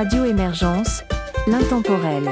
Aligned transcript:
Radio 0.00 0.24
Émergence, 0.24 1.02
l'intemporel. 1.48 2.30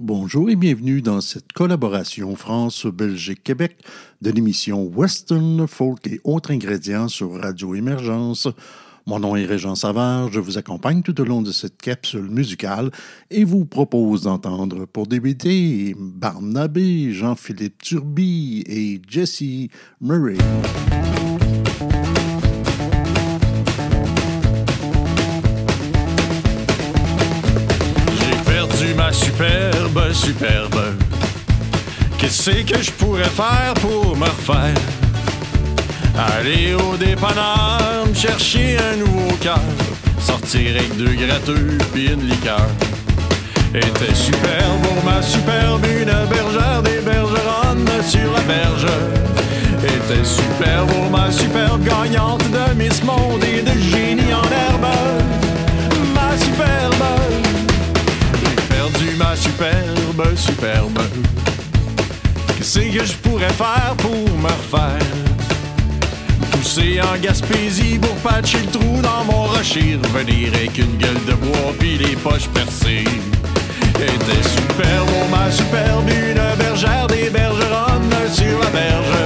Bonjour 0.00 0.50
et 0.50 0.56
bienvenue 0.56 1.02
dans 1.02 1.20
cette 1.20 1.52
collaboration 1.52 2.34
France-Belgique-Québec 2.34 3.76
de 4.22 4.32
l'émission 4.32 4.90
Western 4.92 5.68
Folk 5.68 6.04
et 6.08 6.20
autres 6.24 6.50
ingrédients 6.50 7.06
sur 7.06 7.40
Radio 7.40 7.76
Émergence. 7.76 8.48
Mon 9.06 9.20
nom 9.20 9.36
est 9.36 9.46
Régent 9.46 9.76
Savard, 9.76 10.32
je 10.32 10.40
vous 10.40 10.58
accompagne 10.58 11.02
tout 11.02 11.20
au 11.20 11.24
long 11.24 11.42
de 11.42 11.52
cette 11.52 11.80
capsule 11.80 12.28
musicale 12.28 12.90
et 13.30 13.44
vous 13.44 13.64
propose 13.64 14.22
d'entendre 14.22 14.84
pour 14.84 15.06
débuter 15.06 15.94
Barnabé, 15.96 17.12
Jean-Philippe 17.12 17.80
Turby 17.80 18.64
et 18.66 19.00
Jesse 19.08 19.68
Murray. 20.00 20.38
Superbe, 29.38 30.12
superbe. 30.12 30.94
Qu'est-ce 32.18 32.50
que 32.50 32.82
je 32.82 32.90
pourrais 32.90 33.22
faire 33.22 33.74
pour 33.80 34.16
me 34.16 34.24
refaire? 34.24 34.74
Aller 36.36 36.74
au 36.74 36.96
dépanneur, 36.96 38.04
me 38.08 38.14
chercher 38.14 38.76
un 38.78 38.96
nouveau 38.96 39.36
cœur, 39.40 39.60
sortir 40.18 40.76
avec 40.76 40.96
deux 40.96 41.14
gratteux 41.14 41.78
puis 41.92 42.06
une 42.06 42.28
liqueur. 42.28 42.66
Était 43.72 44.14
superbe 44.14 44.82
pour 44.82 45.04
ma 45.04 45.22
superbe, 45.22 45.86
une 45.86 46.26
bergère 46.28 46.82
des 46.82 47.00
bergeronnes 47.00 48.02
sur 48.04 48.32
la 48.32 48.40
berge. 48.40 48.86
Était 49.84 50.24
superbe 50.24 50.90
pour 50.90 51.10
ma 51.10 51.30
superbe 51.30 51.84
gagnante 51.84 52.42
de 52.50 52.74
Miss 52.74 53.04
Monde 53.04 53.44
et 53.44 53.62
de 53.62 53.78
génie 53.78 54.34
en 54.34 54.42
herbe. 54.42 55.17
Superbe, 59.48 60.36
superbe. 60.36 60.98
Qu'est-ce 62.56 62.80
que 62.80 63.04
je 63.04 63.12
pourrais 63.14 63.52
faire 63.52 63.94
pour 63.98 64.12
me 64.12 64.48
refaire? 64.48 65.06
Pousser 66.50 67.00
en 67.00 67.18
Gaspésie 67.18 67.98
pour 67.98 68.14
patcher 68.16 68.58
le 68.58 68.70
trou 68.70 69.00
dans 69.02 69.24
mon 69.24 69.44
rocher. 69.44 69.98
Revenir 70.02 70.52
avec 70.54 70.76
une 70.78 70.96
gueule 70.98 71.24
de 71.26 71.32
bois 71.32 71.72
puis 71.78 71.96
les 71.98 72.16
poches 72.16 72.48
percées. 72.48 73.04
Était 73.96 74.48
superbe, 74.48 75.08
oh 75.14 75.28
ma 75.30 75.50
superbe, 75.50 76.08
une 76.08 76.56
bergère 76.56 77.06
des 77.06 77.30
bergeronnes 77.30 78.14
sur 78.32 78.58
la 78.60 78.70
berge. 78.70 79.16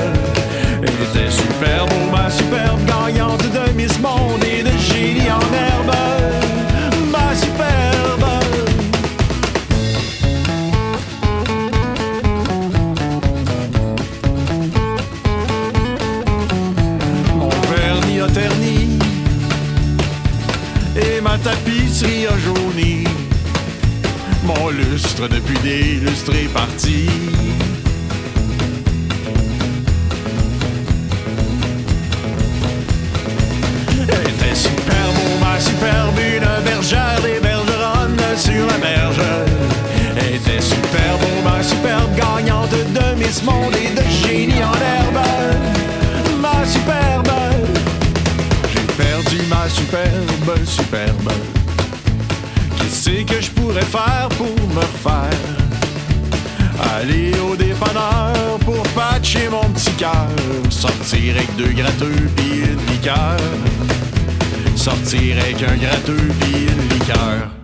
Était 0.82 1.30
superbe, 1.30 1.91
Mon 24.44 24.70
lustre 24.70 25.28
depuis 25.28 25.58
des 25.60 26.00
lustres 26.00 26.34
est 26.34 26.52
parti. 26.52 27.06
Était 34.02 34.54
superbe, 34.54 35.14
ma 35.40 35.60
superbe, 35.60 36.18
une 36.18 36.64
bergère 36.64 37.20
des 37.22 37.38
bergeronnes 37.40 38.36
sur 38.36 38.66
la 38.66 38.78
berge. 38.78 39.20
Était 40.16 40.60
superbe, 40.60 41.22
ma 41.44 41.62
superbe, 41.62 42.14
gagnante 42.16 42.70
de 42.70 43.16
Miss 43.16 43.42
Monde 43.44 43.74
et 43.76 43.94
de 43.94 44.02
génie 44.26 44.62
en 44.64 44.74
herbe. 44.74 45.24
Ma 46.40 46.66
superbe 46.66 47.30
perdu 48.96 49.42
ma 49.48 49.68
superbe, 49.68 50.66
superbe. 50.66 51.61
Qu'est-ce 53.04 53.24
que 53.24 53.40
je 53.40 53.50
pourrais 53.50 53.84
faire 53.84 54.28
pour 54.38 54.46
me 54.46 54.80
refaire? 54.80 55.30
Aller 56.94 57.32
au 57.40 57.56
dépanneur 57.56 58.60
pour 58.64 58.82
patcher 58.94 59.48
mon 59.48 59.64
petit 59.70 59.90
cœur. 59.92 60.28
Sortir 60.70 61.34
avec 61.34 61.56
deux 61.56 61.72
gratteux 61.72 62.28
pis 62.36 62.60
une 62.60 62.92
liqueur. 62.92 63.38
Sortir 64.76 65.36
avec 65.40 65.62
un 65.64 65.76
gratteux 65.78 66.28
pis 66.40 66.68
une 66.68 66.88
liqueur. 66.90 67.61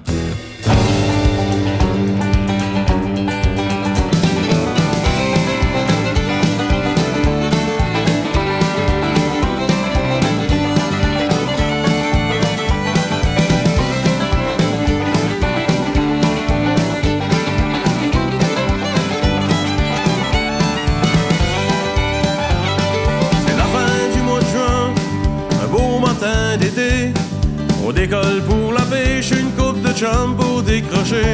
Décolle 27.98 28.42
pour 28.48 28.72
la 28.72 28.82
pêche, 28.82 29.32
une 29.32 29.50
coupe 29.58 29.82
de 29.82 29.92
chum 29.92 30.36
pour 30.36 30.62
décrocher. 30.62 31.32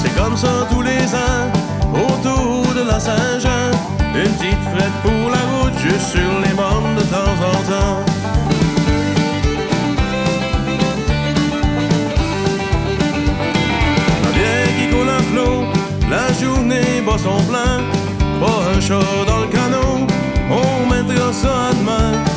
C'est 0.00 0.14
comme 0.18 0.34
ça 0.34 0.66
tous 0.70 0.80
les 0.80 1.04
ans, 1.24 1.44
autour 2.08 2.72
de 2.74 2.82
la 2.90 2.98
Saint-Jean. 2.98 3.66
Une 4.14 4.32
petite 4.36 4.64
frette 4.72 4.98
pour 5.02 5.24
la 5.34 5.42
route, 5.52 5.78
juste 5.86 6.08
sur 6.16 6.32
les 6.44 6.54
mômes 6.60 6.94
de 6.96 7.04
temps 7.14 7.36
en 7.52 7.58
temps. 7.70 7.98
La 14.24 14.30
bière 14.36 14.70
qui 14.78 14.86
coule 14.92 15.10
à 15.18 15.22
flot, 15.30 15.58
la 16.14 16.26
journée 16.40 17.02
bat 17.06 17.18
son 17.18 17.40
plein. 17.50 17.76
Pas 18.40 18.60
un 18.74 18.80
chat 18.80 19.10
dans 19.28 19.40
le 19.44 19.48
canot, 19.54 20.06
on 20.50 20.90
mettra 20.90 21.32
ça 21.32 21.54
à 21.68 21.74
demain. 21.74 22.33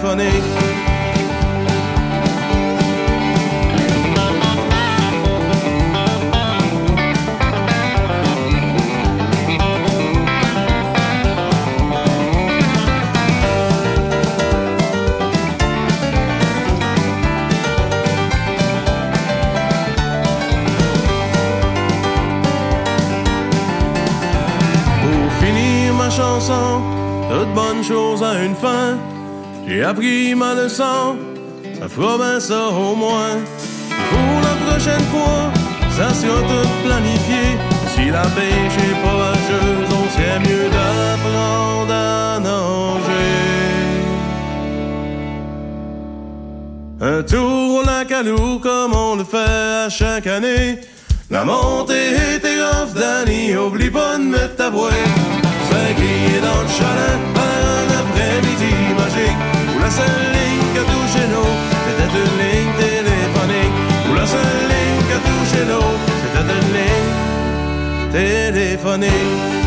téléphoner. 0.00 0.40
Toute 27.30 27.54
bonne 27.54 27.82
chose 27.82 28.22
a 28.22 28.42
une 28.42 28.54
fin. 28.54 28.89
J'ai 29.70 29.84
appris 29.84 30.34
ma 30.34 30.52
leçon, 30.52 31.16
ça 31.78 31.88
fera 31.88 32.40
ça 32.40 32.70
au 32.70 32.96
moins. 32.96 33.38
Pour 34.10 34.40
la 34.42 34.54
prochaine 34.66 35.06
fois, 35.12 35.52
ça 35.96 36.12
sera 36.12 36.40
tout 36.40 36.68
planifié. 36.84 37.56
Si 37.94 38.10
la 38.10 38.22
pêche 38.22 38.78
est 38.88 38.98
pas 39.00 39.16
vageuse, 39.22 39.90
on 40.00 40.06
sait 40.16 40.40
mieux 40.40 40.68
d'apprendre 40.74 41.92
à 41.92 42.40
nager. 42.40 43.30
Un 47.00 47.22
tour 47.22 47.76
au 47.76 47.82
lac 47.84 48.10
à 48.10 48.24
comme 48.24 48.92
on 48.92 49.14
le 49.14 49.22
fait 49.22 49.84
à 49.86 49.88
chaque 49.88 50.26
année. 50.26 50.80
La 51.30 51.44
montée 51.44 52.16
était 52.34 52.56
grave, 52.56 52.92
Danny, 52.92 53.54
oublie 53.56 53.90
pas 53.90 54.18
de 54.18 54.24
mettre 54.24 54.56
ta 54.56 54.66
est 54.66 56.40
dans 56.40 56.60
le 56.60 56.68
chalet 56.68 57.49
la 59.80 59.90
seule 59.90 60.20
ligne 60.36 60.66
qui 60.72 60.78
a 60.78 60.86
touché 60.92 61.22
l'eau, 61.32 61.50
c'était 61.86 62.12
une 62.22 62.36
téléphonique. 62.84 63.76
Où 64.08 64.14
la 64.14 64.26
c'était 66.22 66.40
téléphonique. 68.12 69.59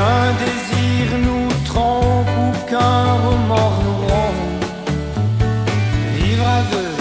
Qu'un 0.00 0.32
désir 0.46 1.18
nous 1.26 1.48
trompe 1.66 2.26
ou 2.44 2.70
qu'un 2.70 3.04
remords 3.26 3.80
nous 3.84 4.00
rompt. 4.08 4.64
Vivre 6.16 6.46
à 6.58 6.62
deux 6.72 6.96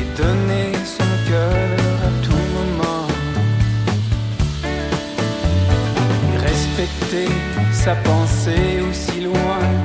et 0.00 0.06
donner 0.20 0.72
son 0.84 1.10
cœur 1.28 1.70
à 2.08 2.10
tout 2.24 2.46
moment. 2.56 3.06
Respecter 6.48 7.28
sa 7.72 7.94
pensée 7.94 8.80
aussi 8.90 9.20
loin. 9.20 9.83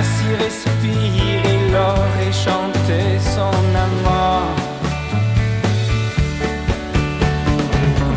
Ainsi 0.00 0.28
respirez 0.38 1.70
l'or 1.72 2.06
et 2.22 2.32
chantez 2.32 3.18
son 3.34 3.54
amour. 3.84 4.42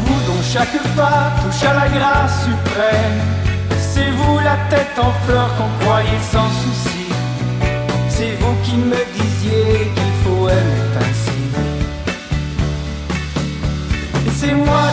Vous 0.06 0.20
dont 0.28 0.44
chaque 0.54 0.80
pas 0.96 1.32
touche 1.42 1.64
à 1.70 1.74
la 1.74 1.88
grâce 1.90 2.46
suprême. 2.46 3.20
C'est 3.78 4.12
vous 4.12 4.40
la 4.40 4.58
tête 4.70 4.98
en 4.98 5.12
fleurs 5.26 5.52
qu'on 5.58 5.72
croyait 5.84 6.26
sans 6.32 6.50
souci. 6.64 7.06
C'est 8.08 8.36
vous 8.40 8.56
qui 8.64 8.76
me 8.78 9.02
disiez 9.20 9.92
qu'il 9.96 10.14
faut 10.24 10.48
aimer 10.48 10.84
ainsi. 11.02 11.42
Et 14.26 14.32
c'est 14.40 14.54
moi 14.54 14.93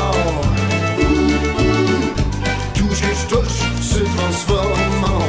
transforme 4.31 5.03
en. 5.03 5.21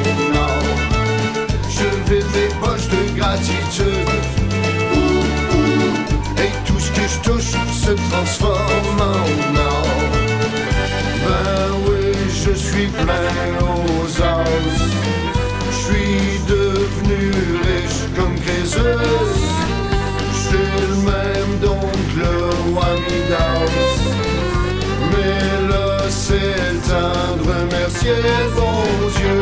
Je 1.69 1.89
vais 2.09 2.23
des 2.37 2.55
poches 2.61 2.89
de 2.89 3.19
gratitude. 3.19 4.09
Et 6.39 6.53
tout 6.67 6.79
ce 6.79 6.91
que 6.93 7.09
je 7.09 7.19
touche 7.29 7.53
se 7.73 7.93
transforme 8.11 9.01
en 9.01 9.57
or. 9.59 9.87
Ben 11.25 11.71
oui, 11.87 12.13
je 12.45 12.53
suis 12.53 12.87
plein 12.87 13.62
de 28.05 28.11
remercier 28.11 28.53
bon 28.57 29.42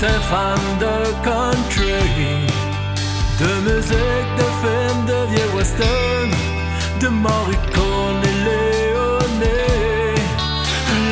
était 0.00 0.22
fan 0.30 0.58
de 0.78 1.12
country, 1.22 2.46
de 3.38 3.50
musique, 3.68 4.30
de 4.40 4.48
films, 4.60 5.04
de 5.06 5.18
vieux 5.30 5.50
western, 5.54 6.30
de 7.00 7.08
Morricone 7.08 8.22
et 8.30 8.36
Léoné. 8.46 9.60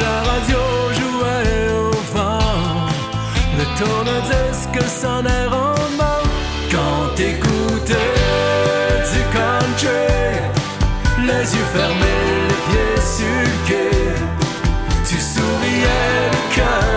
La 0.00 0.16
radio 0.30 0.60
jouait 0.98 1.68
au 1.82 1.90
vent, 2.14 2.88
le 3.58 3.64
tourne-disque 3.78 4.80
sonnait 4.88 5.46
rondement 5.48 6.22
quand 6.70 7.14
t'écoutais 7.14 8.14
du 9.12 9.22
country, 9.36 10.08
les 11.26 11.44
yeux 11.54 11.68
fermés, 11.74 12.24
les 12.48 12.60
pieds 12.68 13.02
sur 13.16 13.76
tu 15.06 15.16
souriais 15.16 16.30
le 16.32 16.54
cœur. 16.54 16.87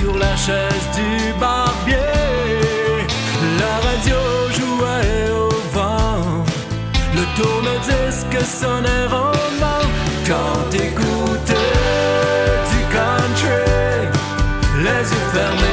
sur 0.00 0.16
la 0.16 0.34
chaise 0.36 0.86
du 0.96 1.32
barbier. 1.38 1.96
La 3.60 3.74
radio 3.88 4.18
jouait 4.56 5.30
au 5.30 5.50
vent, 5.74 6.44
le 7.16 7.24
tourne-disque 7.36 8.40
sonnait 8.60 9.06
rondement. 9.14 9.84
Quand 10.26 10.58
t'écoutais 10.70 11.74
du 12.70 12.80
country, 12.94 13.68
les 14.84 15.02
yeux 15.12 15.26
fermés. 15.34 15.69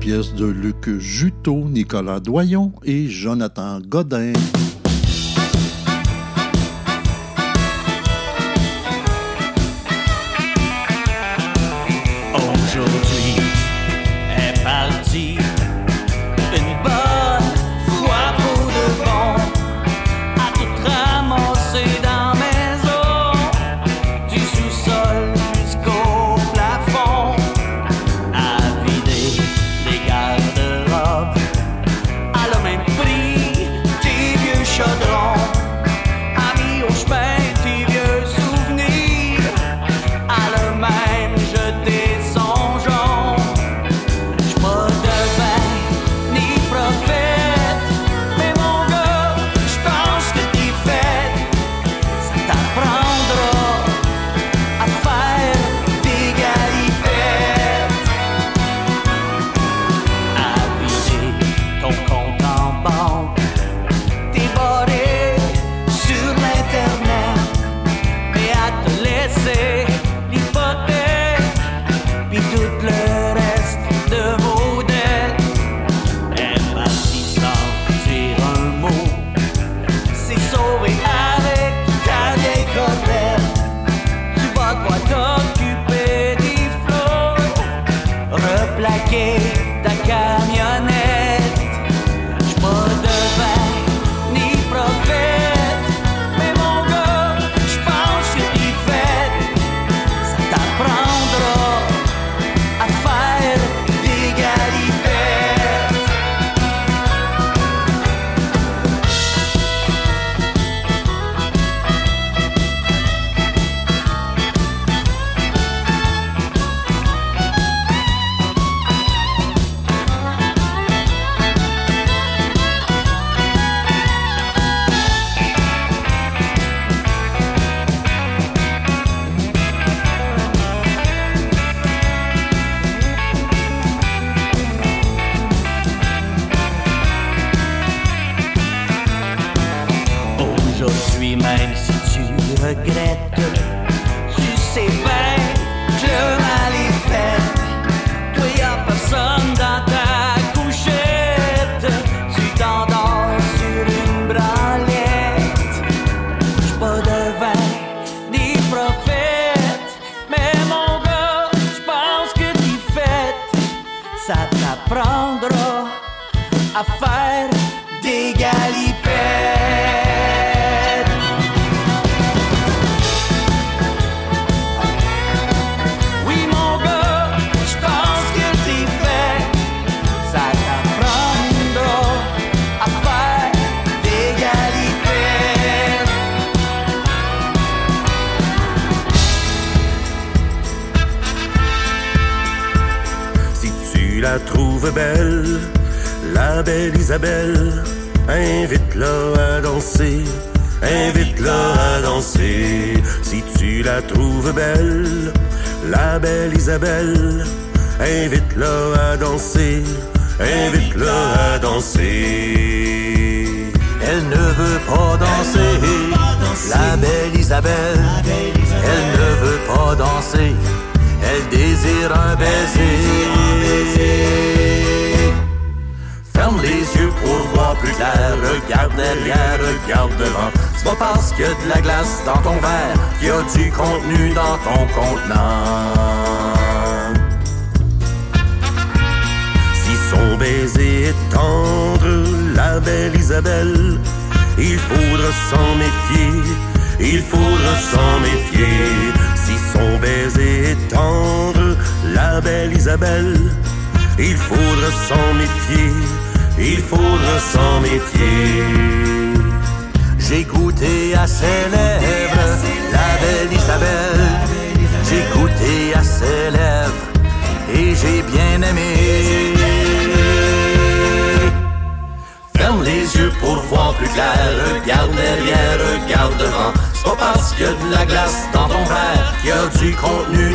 pièces 0.00 0.34
de 0.34 0.46
Luc 0.46 0.98
Juteau, 0.98 1.68
Nicolas 1.68 2.20
Doyon 2.20 2.72
et 2.84 3.06
Jonathan 3.08 3.80
Godin. 3.80 4.32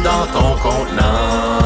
dans 0.03 0.25
ton 0.33 0.51
contenant. 0.57 1.59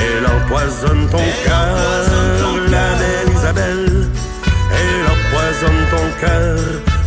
Elle 0.00 0.26
empoisonne 0.26 1.08
ton 1.08 1.26
cœur, 1.44 2.06
la 2.70 2.88
belle 3.00 3.32
Isabelle. 3.36 4.08
Elle 4.80 5.04
empoisonne 5.14 5.82
ton 5.90 6.06
cœur, 6.20 6.58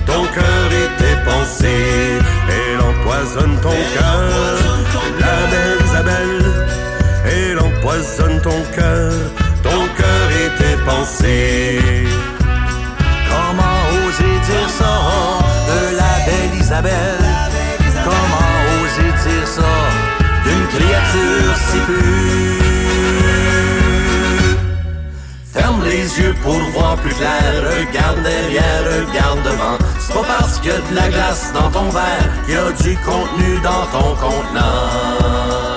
ton 0.05 0.23
cœur 0.33 0.67
et 0.81 0.89
tes 0.99 1.17
pensées. 1.29 2.19
Elle 2.49 2.81
empoisonne 2.81 3.57
ton 3.61 3.77
cœur, 3.95 4.57
la 5.19 5.37
belle 5.51 5.85
Isabelle. 5.85 6.45
Elle 7.25 7.59
empoisonne 7.59 8.41
ton 8.41 8.61
cœur, 8.75 9.13
ton 9.63 9.87
cœur 9.97 10.27
et 10.43 10.63
tes 10.63 10.77
pensées. 10.85 12.04
Isabelle. 16.65 17.23
Comment 18.03 18.53
oser 18.81 19.11
dire 19.29 19.47
ça 19.47 19.73
d'une 20.43 20.65
créature 20.73 21.55
si 21.67 21.77
pure? 21.85 22.65
Ferme 25.53 25.83
les 25.83 26.19
yeux 26.19 26.35
pour 26.41 26.59
voir 26.73 26.95
plus 26.95 27.13
clair, 27.13 27.53
regarde 27.69 28.23
derrière, 28.23 28.83
regarde 28.83 29.43
devant. 29.43 29.77
C'est 29.99 30.13
pas 30.15 30.23
parce 30.23 30.57
qu'il 30.57 30.71
y 30.71 30.73
a 30.73 30.79
de 30.79 30.95
la 30.95 31.07
glace 31.09 31.53
dans 31.53 31.69
ton 31.69 31.87
verre 31.89 32.29
qu'il 32.47 32.55
y 32.55 32.57
a 32.57 32.71
du 32.71 32.97
contenu 32.97 33.59
dans 33.61 33.85
ton 33.95 34.15
contenant. 34.15 35.74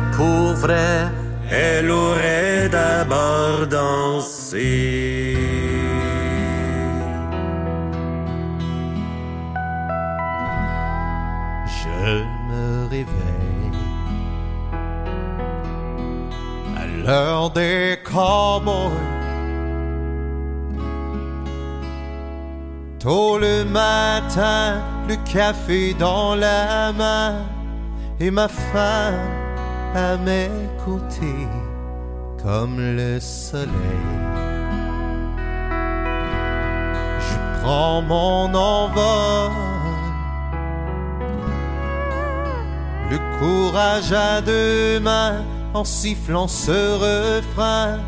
pour 0.00 0.54
vrai, 0.54 1.10
elle 1.50 1.90
aurait 1.90 2.68
d'abord 2.68 3.66
dansé. 3.66 5.36
Je 11.66 12.24
me 12.48 12.86
réveille 12.88 13.72
à 16.76 16.86
l'heure 16.86 17.50
des 17.50 17.98
cowboys. 18.04 18.92
Tôt 22.98 23.38
le 23.38 23.64
matin, 23.64 24.80
le 25.08 25.16
café 25.30 25.92
dans 25.94 26.36
la 26.36 26.92
main 26.92 27.34
et 28.20 28.30
ma 28.30 28.46
femme 28.46 29.41
à 29.94 30.16
mes 30.16 30.50
côtés 30.84 31.48
comme 32.42 32.78
le 32.78 33.20
soleil. 33.20 33.68
Je 37.20 37.62
prends 37.62 38.02
mon 38.02 38.52
envol, 38.54 39.52
le 43.10 43.18
courage 43.38 44.12
à 44.12 44.40
deux 44.40 44.98
mains 45.00 45.44
en 45.74 45.84
sifflant 45.84 46.48
ce 46.48 47.38
refrain 47.40 47.98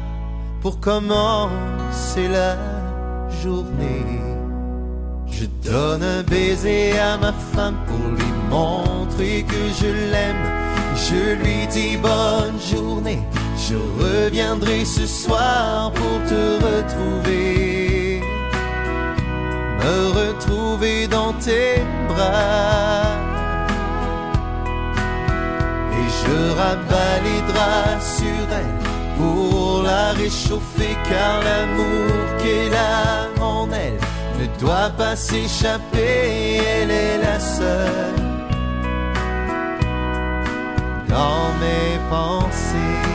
pour 0.61 0.81
commencer 0.81 2.29
la 2.31 2.57
journée. 3.42 4.20
Je 5.31 5.47
donne 5.68 6.03
un 6.03 6.23
baiser 6.23 6.99
à 6.99 7.16
ma 7.18 7.33
femme 7.33 7.77
pour 7.87 7.99
lui 8.16 8.33
montrer 8.51 9.44
que 9.44 9.68
je 9.81 9.87
l'aime. 10.11 10.63
Je 11.06 11.34
lui 11.34 11.66
dis 11.66 11.98
bonne 11.98 12.58
journée, 12.58 13.18
je 13.68 13.74
reviendrai 14.02 14.86
ce 14.86 15.06
soir 15.06 15.92
pour 15.92 16.16
te 16.30 16.42
retrouver. 16.64 18.22
Me 19.80 19.98
retrouver 20.20 21.06
dans 21.06 21.34
tes 21.34 21.82
bras. 22.08 23.18
Et 25.92 26.08
je 26.20 26.36
rabats 26.58 27.20
les 27.26 27.52
draps 27.52 28.16
sur 28.16 28.46
elle 28.58 28.78
pour 29.18 29.82
la 29.82 30.12
réchauffer 30.12 30.96
car 31.06 31.42
l'amour 31.44 32.12
qu'elle 32.38 32.74
a 32.74 33.42
en 33.42 33.68
elle 33.72 34.00
ne 34.40 34.46
doit 34.58 34.90
pas 34.96 35.16
s'échapper, 35.16 36.62
elle 36.66 36.90
est 36.90 37.18
la 37.18 37.38
seule 37.38 38.23
dans 41.14 41.48
mes 41.62 41.92
pensées. 42.11 43.09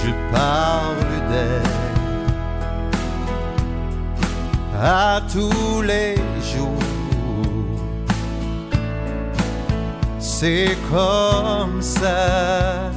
Je 0.00 0.10
parle 0.32 1.12
d'elle 1.30 1.78
à 4.80 5.20
tous 5.32 5.82
les 5.82 6.16
jours. 6.50 6.86
C'est 10.18 10.76
comme 10.90 11.80
ça 11.80 12.90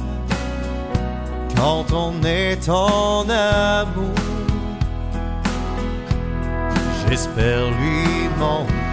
quand 1.56 1.86
on 1.92 2.12
est 2.24 2.68
en 2.68 3.24
amour. 3.28 4.20
J'espère 7.08 7.64
lui 7.80 8.28
manquer 8.38 8.91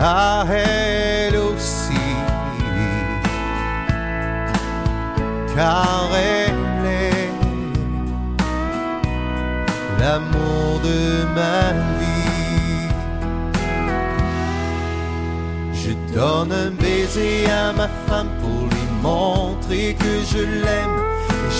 à 0.00 0.44
elle 0.50 1.36
aussi, 1.36 2.06
car 5.54 6.08
elle 6.14 6.86
est 6.86 7.30
l'amour 10.00 10.80
de 10.84 11.24
ma 11.34 11.72
vie. 11.98 12.88
Je 15.72 15.92
donne 16.14 16.52
un 16.52 16.70
baiser 16.70 17.46
à 17.50 17.72
ma 17.72 17.88
femme 18.06 18.30
pour 18.40 18.68
lui 18.70 18.86
montrer 19.02 19.96
que 19.98 20.22
je 20.30 20.38
l'aime. 20.38 20.98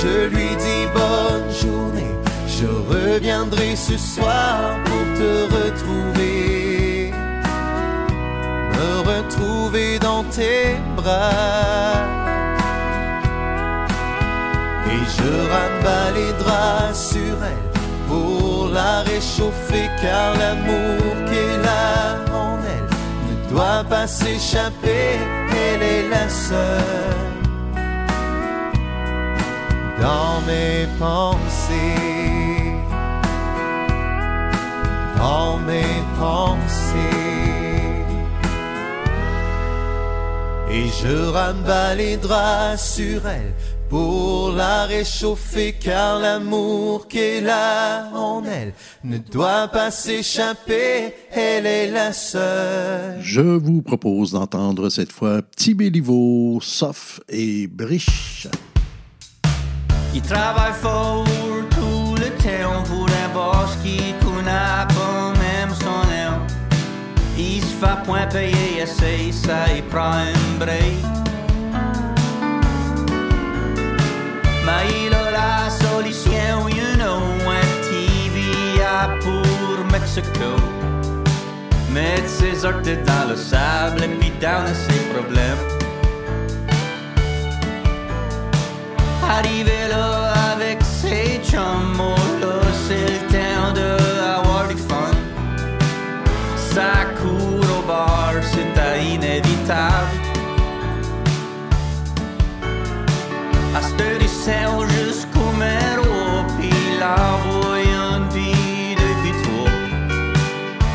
Je 0.01 0.29
lui 0.29 0.51
dis 0.57 0.87
bonne 0.95 1.51
journée, 1.63 2.15
je 2.47 2.67
reviendrai 2.67 3.75
ce 3.75 3.97
soir 3.97 4.77
pour 4.85 5.05
te 5.19 5.31
retrouver. 5.57 6.58
Retrouver 8.79 9.99
dans 9.99 10.23
tes 10.25 10.77
bras. 10.97 12.07
Et 14.87 15.03
je 15.17 15.31
rabats 15.53 16.11
les 16.15 16.33
draps 16.43 16.99
sur 17.13 17.37
elle 17.51 17.69
pour 18.09 18.69
la 18.73 19.01
réchauffer 19.03 19.91
car 20.01 20.35
l'amour 20.39 21.01
qu'elle 21.29 21.67
a 21.67 22.35
en 22.35 22.59
elle 22.75 22.89
ne 23.29 23.51
doit 23.51 23.85
pas 23.85 24.07
s'échapper, 24.07 25.19
elle 25.51 25.83
est 25.83 26.09
la 26.09 26.29
seule 26.29 27.29
dans 30.01 30.41
mes 30.47 30.87
pensées, 30.99 32.73
dans 35.19 35.59
mes 35.59 36.03
pensées. 36.19 37.28
Et 40.71 40.87
je 41.03 41.31
rabats 41.31 41.95
les 41.95 42.17
draps 42.19 42.83
sur 42.83 43.27
elle 43.27 43.55
pour 43.89 44.53
la 44.53 44.85
réchauffer 44.85 45.73
car 45.73 46.19
l'amour 46.19 47.09
qu'elle 47.09 47.49
a 47.49 48.11
en 48.15 48.45
elle 48.45 48.75
ne 49.03 49.17
doit 49.17 49.69
pas 49.69 49.91
s'échapper, 49.91 51.15
elle 51.33 51.65
est 51.65 51.91
la 51.91 52.13
seule. 52.13 53.19
Je 53.21 53.41
vous 53.41 53.81
propose 53.81 54.33
d'entendre 54.33 54.91
cette 54.91 55.11
fois 55.11 55.41
Petit 55.41 55.73
Béliveau, 55.73 56.59
Sof 56.61 57.21
et 57.31 57.67
Briche. 57.67 58.47
Il 60.15 60.23
travaille 60.23 60.75
fort 60.75 61.25
tout 61.71 62.15
le 62.17 62.29
temps 62.43 62.83
pour 62.85 63.07
un 63.07 63.29
boss 63.33 63.77
qui 63.83 63.98
Fait 67.81 68.03
point 68.05 68.27
payer 68.27 68.83
assez, 68.83 69.31
ça 69.31 69.73
il 69.77 69.85
prend 69.85 70.11
un 70.11 70.59
break. 70.59 70.99
Mais 74.67 74.87
il 75.07 75.15
a 75.15 75.31
la 75.31 75.71
solution, 75.71 76.69
you 76.69 76.97
know, 76.97 77.23
un 77.47 77.69
TV 77.87 78.83
à 78.83 79.09
pour 79.21 79.85
Mexico. 79.93 80.57
Mettre 81.93 82.29
ses 82.29 82.65
orteils 82.65 82.99
dans 83.07 83.29
le 83.31 83.37
sable 83.37 84.03
et 84.03 84.09
puis 84.09 84.33
down 84.41 84.67
ses 84.67 85.01
problèmes. 85.15 85.63
Arrivé 89.23 89.87
là 89.89 90.33
avec 90.53 90.79
ses 90.83 91.41
chums, 91.49 92.01
oh 92.01 92.17
là, 92.41 92.61
c'est 92.89 93.28
cette 104.49 104.57
heure, 104.57 104.85
il 104.85 104.89
sert 104.89 104.89
jusqu'au 104.89 105.51
méro, 105.59 106.45
puis 106.59 106.73
la 106.99 107.17
voit 107.45 107.81
une 107.81 108.29
vie 108.31 108.95
de 108.95 109.09
toi. 109.45 109.71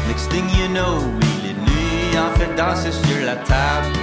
Next 0.08 0.26
thing 0.30 0.48
you 0.60 0.68
know, 0.70 0.96
il 1.22 1.52
est 1.52 1.60
nu, 1.60 2.18
en 2.18 2.32
fait 2.38 2.52
danser 2.56 2.92
sur 2.92 3.20
la 3.26 3.36
table. 3.36 3.98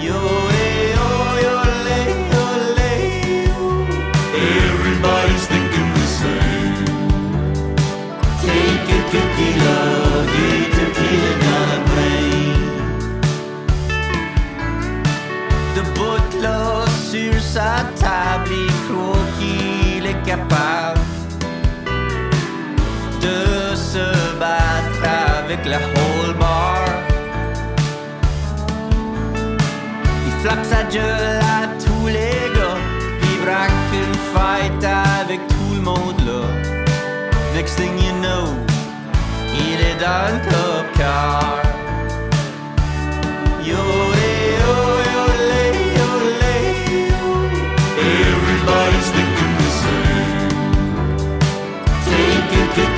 Yo, 0.00 0.14
eh, 0.14 0.94
oh, 0.96 1.32
yo, 1.44 1.54
lay, 1.86 2.08
yo, 2.32 2.44
lay, 2.76 3.04
yo. 3.46 3.62
Everybody's 4.34 5.46
thinking 5.46 5.90
the 5.94 6.06
same. 6.20 6.84
Take 8.42 8.92
a 8.92 9.00
tequila, 9.10 9.55
du 9.55 9.55
sa 17.66 17.82
table, 18.00 18.50
il 18.68 18.74
croit 18.86 19.26
qu'il 19.38 20.06
est 20.12 20.22
capable 20.32 21.00
de 23.26 23.74
se 23.74 24.06
battre 24.42 25.04
avec 25.38 25.60
la 25.72 25.80
whole 25.92 26.34
bar. 26.42 26.84
Il 30.26 30.34
flappe 30.42 30.64
sa 30.72 30.82
gueule 30.94 31.40
à 31.58 31.62
tous 31.84 32.06
les 32.16 32.38
gars, 32.56 32.80
il 33.28 33.36
braque 33.44 33.92
une 34.04 34.18
fight 34.32 34.82
avec 35.22 35.40
tout 35.48 35.72
le 35.78 35.82
monde 35.90 36.20
là. 36.28 36.42
Next 37.54 37.74
thing 37.78 37.94
you 38.06 38.14
know, 38.24 38.46
il 39.64 39.78
est 39.88 39.98
dans 40.06 40.28
le 40.34 40.98
car. 40.98 41.66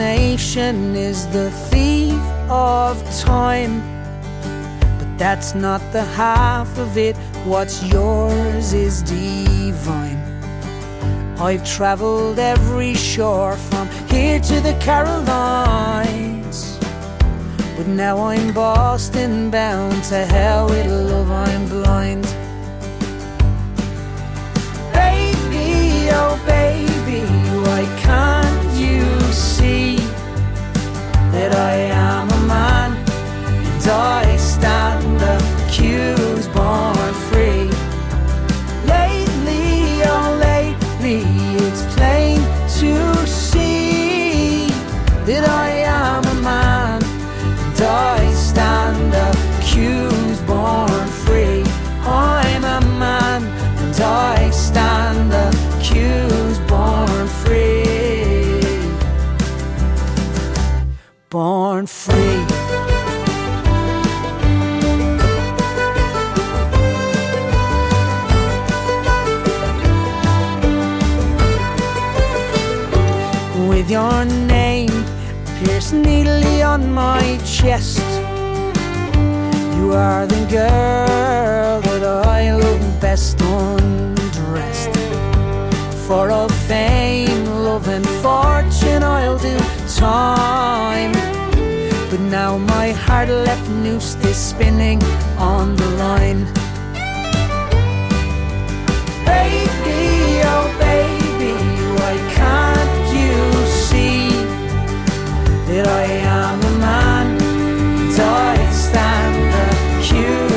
Procrastination 0.00 0.96
is 0.96 1.26
the 1.26 1.50
thief 1.68 2.18
of 2.48 2.96
time. 3.20 3.82
But 4.98 5.18
that's 5.18 5.54
not 5.54 5.82
the 5.92 6.04
half 6.16 6.78
of 6.78 6.96
it. 6.96 7.14
What's 7.44 7.82
yours 7.82 8.72
is 8.72 9.02
divine. 9.02 10.16
I've 11.38 11.66
traveled 11.68 12.38
every 12.38 12.94
shore 12.94 13.58
from 13.58 13.90
here 14.08 14.40
to 14.40 14.60
the 14.60 14.72
Carolines. 14.80 16.78
But 17.76 17.86
now 17.86 18.22
I'm 18.22 18.54
Boston 18.54 19.50
bound 19.50 20.02
to 20.04 20.24
hell 20.24 20.66
with 20.70 20.86
love, 20.86 21.30
I'm 21.30 21.68
blind. 21.68 22.24
Baby, 24.94 26.08
oh 26.10 26.42
baby, 26.46 26.79
that 31.40 31.56
I 31.56 31.76
am 32.12 32.28
a 32.28 32.42
man 32.54 32.90
and 33.72 33.86
I 33.88 34.36
stand 34.36 35.20
accused, 35.36 36.52
born 36.52 37.12
free? 37.28 37.64
Lately, 38.94 40.02
oh 40.12 40.28
lately, 40.48 41.22
it's 41.64 41.82
plain 41.94 42.40
to 42.80 42.92
see 43.26 44.66
that 45.28 45.44
I 45.48 45.70
am 46.04 46.22
a 46.36 46.38
man 46.42 47.02
and 47.02 47.80
I 47.80 48.18
stand 48.48 49.12
accused, 49.28 50.46
born 50.46 51.06
free. 51.24 51.64
I'm 52.04 52.64
a 52.78 52.80
man 53.04 53.42
and 53.82 53.98
I 53.98 54.50
stand 54.50 55.32
accused, 55.32 56.60
born 56.68 57.26
free. 57.42 57.79
Born 61.30 61.86
free. 61.86 62.16
With 73.68 73.88
your 73.88 74.24
name 74.24 74.88
pierced 75.60 75.92
neatly 75.92 76.62
on 76.62 76.92
my 76.92 77.38
chest. 77.44 78.00
You 79.76 79.92
are 79.92 80.26
the 80.26 80.44
girl 80.50 81.80
that 81.80 82.26
I 82.26 82.56
love 82.56 83.00
best 83.00 83.40
undressed. 83.40 84.96
For 86.08 86.32
all 86.32 86.48
fame, 86.48 87.44
love, 87.46 87.86
and 87.86 88.04
fortune, 88.20 89.04
I'll 89.04 89.38
do 89.38 89.79
time. 90.00 91.12
But 92.10 92.20
now 92.20 92.56
my 92.56 92.88
heart 92.92 93.28
left 93.28 93.68
noosed 93.68 94.24
is 94.24 94.36
spinning 94.36 95.00
on 95.36 95.76
the 95.76 95.88
line. 96.04 96.42
Baby, 99.28 100.40
oh 100.52 100.66
baby, 100.88 101.52
why 101.98 102.14
can't 102.38 103.04
you 103.20 103.36
see 103.88 104.22
that 105.68 105.86
I 106.02 106.06
am 106.42 106.58
a 106.72 106.74
man 106.86 107.26
and 107.42 108.20
I 108.20 108.56
stand 108.86 109.38
accused, 109.64 110.49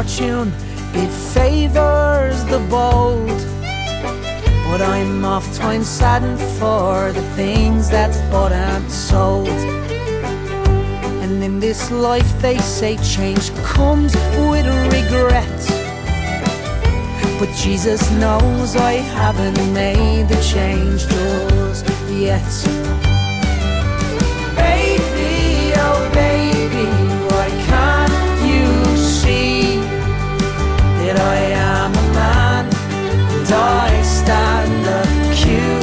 fortune 0.00 0.50
it 0.94 1.10
favors 1.34 2.42
the 2.46 2.58
bold. 2.70 3.28
But 4.68 4.80
I'm 4.80 5.24
oft 5.26 5.54
times 5.54 5.88
saddened 5.88 6.40
for 6.58 7.12
the 7.12 7.22
things 7.36 7.90
that's 7.90 8.18
bought 8.30 8.52
and 8.52 8.90
sold. 8.90 9.48
And 11.22 11.42
in 11.44 11.60
this 11.60 11.90
life 11.90 12.30
they 12.40 12.56
say 12.58 12.96
change 13.16 13.54
comes 13.56 14.14
with 14.48 14.66
regret. 14.96 15.60
But 17.38 17.54
Jesus 17.54 18.10
knows 18.12 18.76
I 18.76 18.94
haven't 19.20 19.60
made 19.74 20.28
the 20.28 20.40
change 20.42 21.06
just 21.08 21.86
yet. 22.08 23.09
I 31.20 31.36
am 31.36 31.92
a 31.92 32.06
man. 32.14 32.64
And 33.36 33.52
I 33.52 34.02
stand 34.02 34.86
accused, 35.00 35.79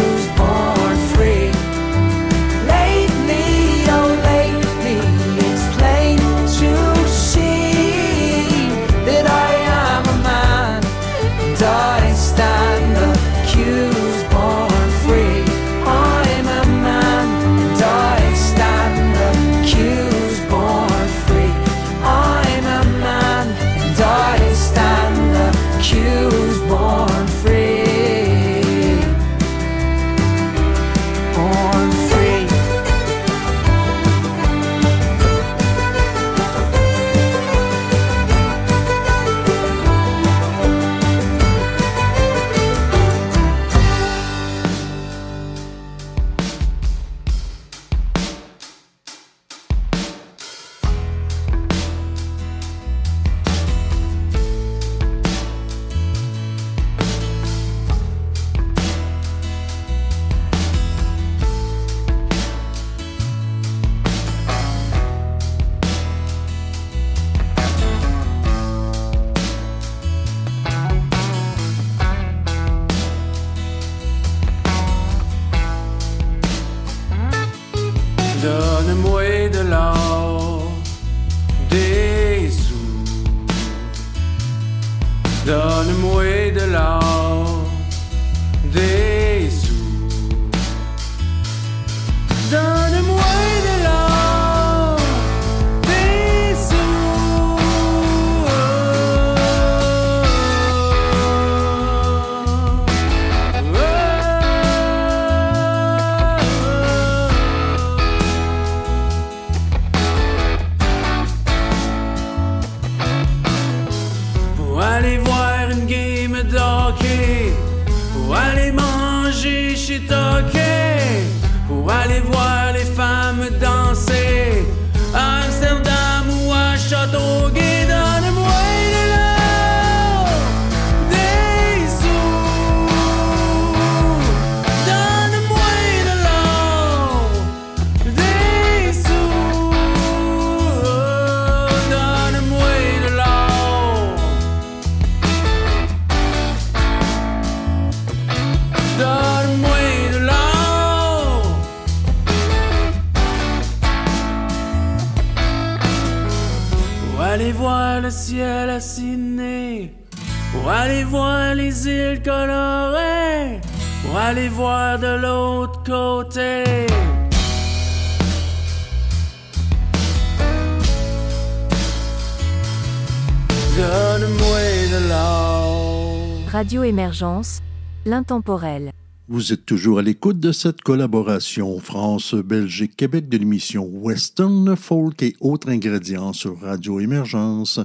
Radio 176.51 176.83
Émergence, 176.83 177.61
l'intemporel. 178.05 178.91
Vous 179.27 179.51
êtes 179.51 179.65
toujours 179.65 179.99
à 179.99 180.01
l'écoute 180.01 180.39
de 180.39 180.53
cette 180.53 180.79
collaboration 180.79 181.77
France-Belgique-Québec 181.77 183.27
de 183.27 183.37
l'émission 183.37 183.85
Western, 183.85 184.77
Folk 184.77 185.21
et 185.23 185.35
autres 185.41 185.69
ingrédients 185.69 186.31
sur 186.31 186.57
Radio 186.61 187.01
Émergence. 187.01 187.81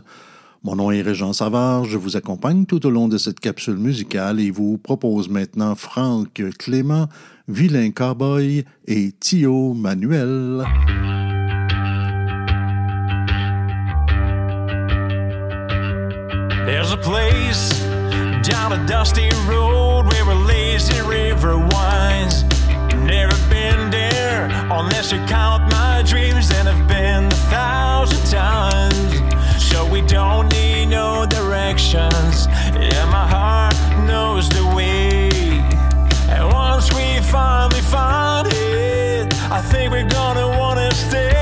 Mon 0.62 0.76
nom 0.76 0.92
est 0.92 1.02
Régent 1.02 1.32
Savard, 1.32 1.86
je 1.86 1.98
vous 1.98 2.16
accompagne 2.16 2.64
tout 2.64 2.86
au 2.86 2.90
long 2.90 3.08
de 3.08 3.18
cette 3.18 3.40
capsule 3.40 3.78
musicale 3.78 4.38
et 4.38 4.52
vous 4.52 4.78
propose 4.78 5.28
maintenant 5.28 5.74
Franck 5.74 6.40
Clément, 6.56 7.08
Vilain 7.48 7.90
Cowboy 7.90 8.64
et 8.86 9.10
Thio 9.18 9.74
Manuel. 9.74 10.64
There's 16.64 16.92
a 16.92 16.96
place 16.96 17.81
down 18.42 18.72
a 18.72 18.86
dusty 18.86 19.30
road 19.46 20.04
where 20.06 20.28
a 20.28 20.34
lazy 20.34 21.00
river 21.02 21.56
winds. 21.56 22.42
Never 22.94 23.36
been 23.48 23.90
there 23.90 24.48
unless 24.70 25.12
you 25.12 25.18
count 25.26 25.70
my 25.70 26.02
dreams 26.04 26.48
that 26.48 26.66
have 26.66 26.88
been 26.88 27.26
a 27.26 27.36
thousand 27.50 28.24
times. 28.28 29.62
So 29.62 29.86
we 29.86 30.00
don't 30.02 30.52
need 30.52 30.86
no 30.86 31.24
directions. 31.26 32.46
Yeah, 32.74 33.06
my 33.10 33.26
heart 33.28 33.76
knows 34.08 34.48
the 34.48 34.64
way. 34.74 35.28
And 36.28 36.48
once 36.52 36.92
we 36.92 37.20
finally 37.30 37.80
find 37.82 38.48
it, 38.50 39.32
I 39.52 39.60
think 39.60 39.92
we're 39.92 40.08
gonna 40.08 40.48
wanna 40.58 40.92
stay. 40.92 41.41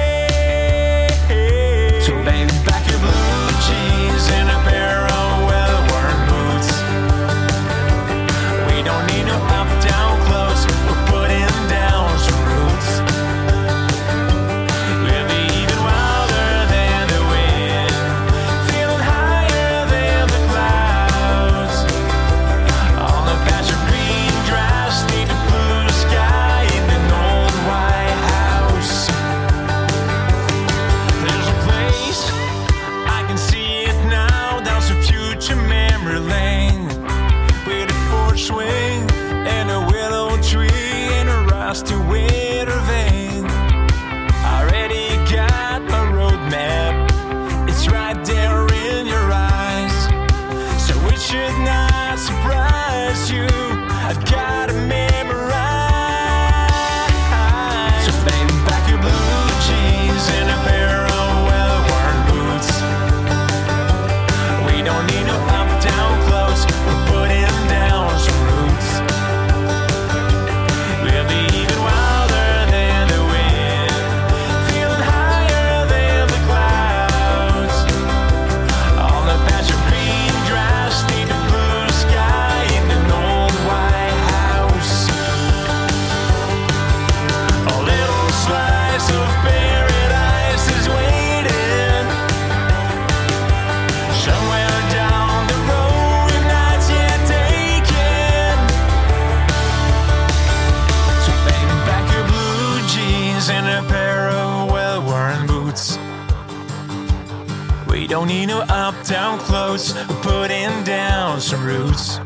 putting 109.79 110.83
down 110.83 111.41
some 111.41 111.65
roots. 111.65 112.19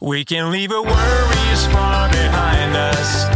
We 0.00 0.24
can 0.24 0.50
leave 0.50 0.72
our 0.72 0.82
worries 0.82 1.66
far 1.66 2.08
behind 2.10 2.74
us. 2.74 3.33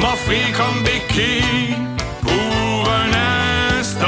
M'offre 0.00 0.30
comme 0.56 0.82
béquille 0.84 1.74
pour 2.22 2.88
un 2.88 3.78
instant. 3.78 4.06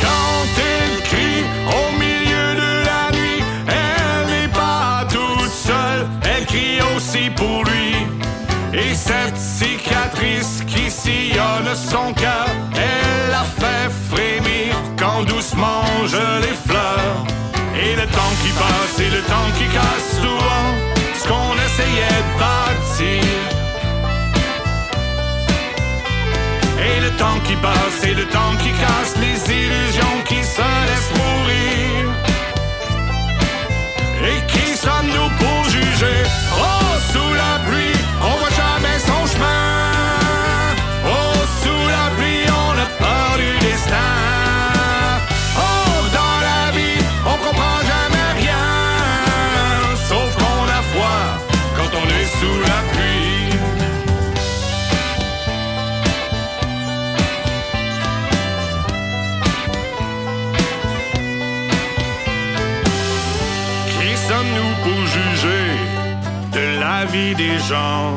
Quand 0.00 0.44
elle 0.56 1.02
crie 1.04 1.44
au 1.68 1.92
milieu 1.98 2.54
de 2.54 2.70
la 2.86 3.10
nuit 3.16 3.44
elle 3.68 4.26
n'est 4.30 4.48
pas 4.48 5.04
toute 5.10 5.50
seule. 5.50 6.08
Elle 6.24 6.46
crie 6.46 6.80
aussi 6.96 7.28
pour 7.36 7.64
lui. 7.64 8.06
Et 8.72 8.94
cette 8.94 9.36
cicatrice 9.36 10.62
qui 10.66 10.90
sillonne 10.90 11.76
son 11.76 12.14
cœur 12.14 12.48
les 16.16 16.56
fleurs. 16.66 17.24
Et 17.74 17.94
le 17.96 18.06
temps 18.06 18.34
qui 18.42 18.52
passe 18.52 18.98
et 18.98 19.10
le 19.10 19.22
temps 19.22 19.50
qui 19.58 19.66
casse 19.68 20.20
souvent 20.20 20.66
ce 21.18 21.24
qu'on 21.28 21.54
essayait 21.66 22.22
de 22.28 22.32
bâtir. 22.42 23.24
Et 26.88 27.00
le 27.00 27.10
temps 27.16 27.40
qui 27.46 27.56
passe 27.56 28.04
et 28.04 28.14
le 28.14 28.26
temps 28.26 28.54
qui 28.62 28.70
casse 28.84 29.14
les 29.20 29.38
illusions 29.54 30.18
qui 30.26 30.42
se 30.44 30.68
laissent 30.88 31.14
mourir. 31.20 32.00
Et 34.30 34.38
qui 34.52 34.66
sommes-nous 34.76 35.30
pour 35.40 35.64
juger? 35.70 36.22
Oh, 36.58 36.71
des 67.34 67.58
gens. 67.58 68.12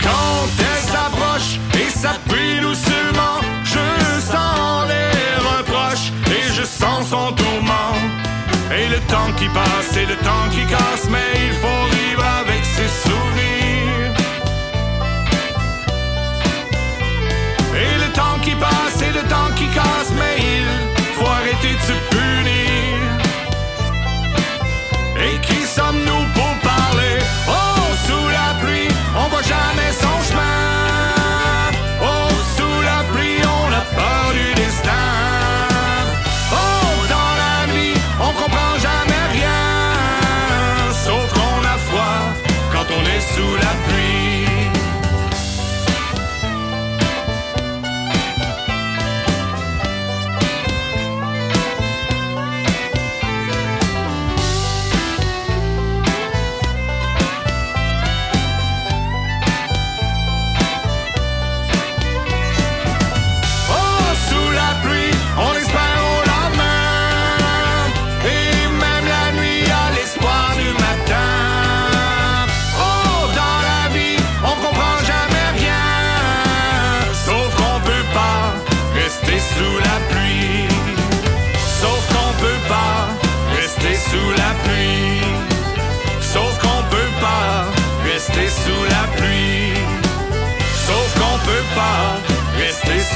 Quand 0.00 0.46
elle 0.58 0.84
s'approche 0.92 1.58
et 1.74 1.90
s'appuie 1.90 2.60
doucement, 2.60 3.38
je 3.64 3.86
sens 4.32 4.88
les 4.88 5.34
reproches 5.50 6.12
et 6.30 6.52
je 6.52 6.64
sens 6.64 7.08
son 7.08 7.32
tourment. 7.32 7.96
Et 8.72 8.88
le 8.88 9.00
temps 9.12 9.32
qui 9.36 9.48
passe 9.48 9.96
et 9.96 10.06
le 10.06 10.16
temps 10.16 10.48
qui 10.50 10.64
casse, 10.66 11.06
mais 11.10 11.30
il 11.46 11.54
faut 11.62 11.84
vivre 11.96 12.24
avec 12.40 12.64
ses 12.64 12.90
sourires. 13.04 14.14
Et 17.82 17.94
le 18.04 18.12
temps 18.12 18.38
qui 18.42 18.54
passe 18.54 19.02
et 19.02 19.12
le 19.12 19.24
temps 19.28 19.50
qui 19.56 19.66
casse, 19.68 20.12
mais 20.16 20.36
il 20.38 20.66
faut 21.16 21.26
arrêter 21.26 21.74
de 21.74 21.82
se 21.82 21.92
punir. 22.10 22.57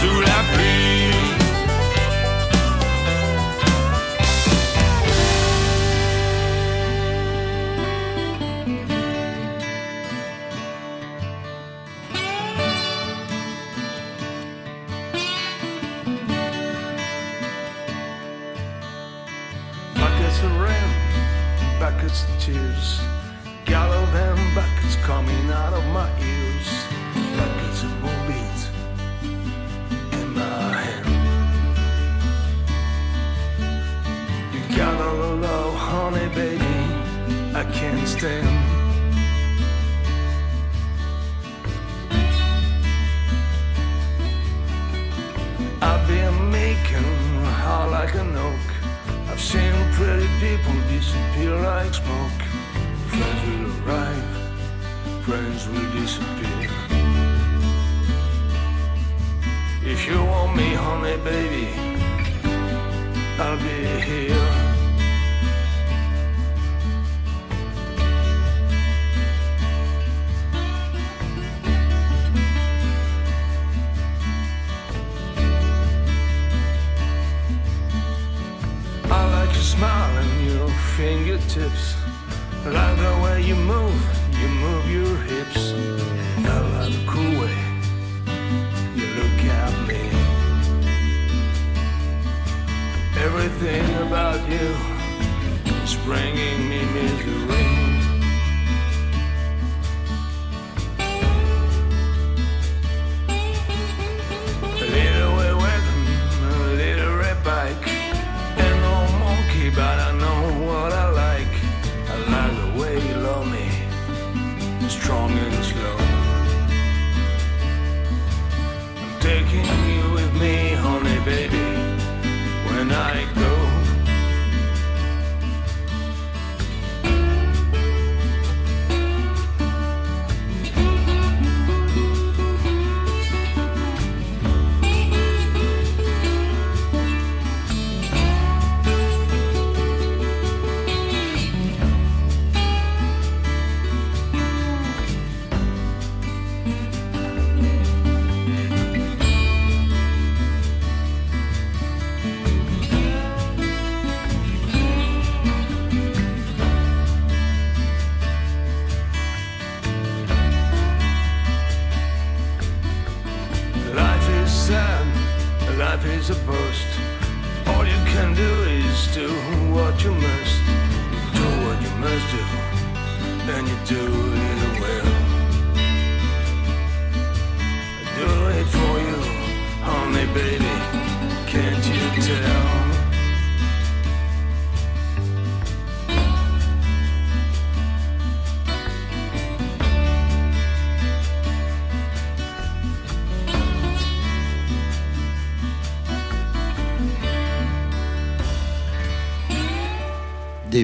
sous 0.02 0.20
la 0.20 0.42
pluie. 0.52 0.91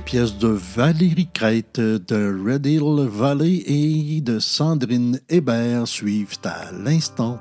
pièces 0.08 0.38
de 0.38 0.48
Valérie 0.48 1.28
Crête, 1.34 1.78
de 1.78 2.42
Red 2.42 2.64
Hill 2.64 3.06
Valley 3.10 3.62
et 3.66 4.22
de 4.22 4.38
Sandrine 4.38 5.20
Hébert 5.28 5.86
suivent 5.86 6.38
à 6.44 6.72
l'instant. 6.72 7.38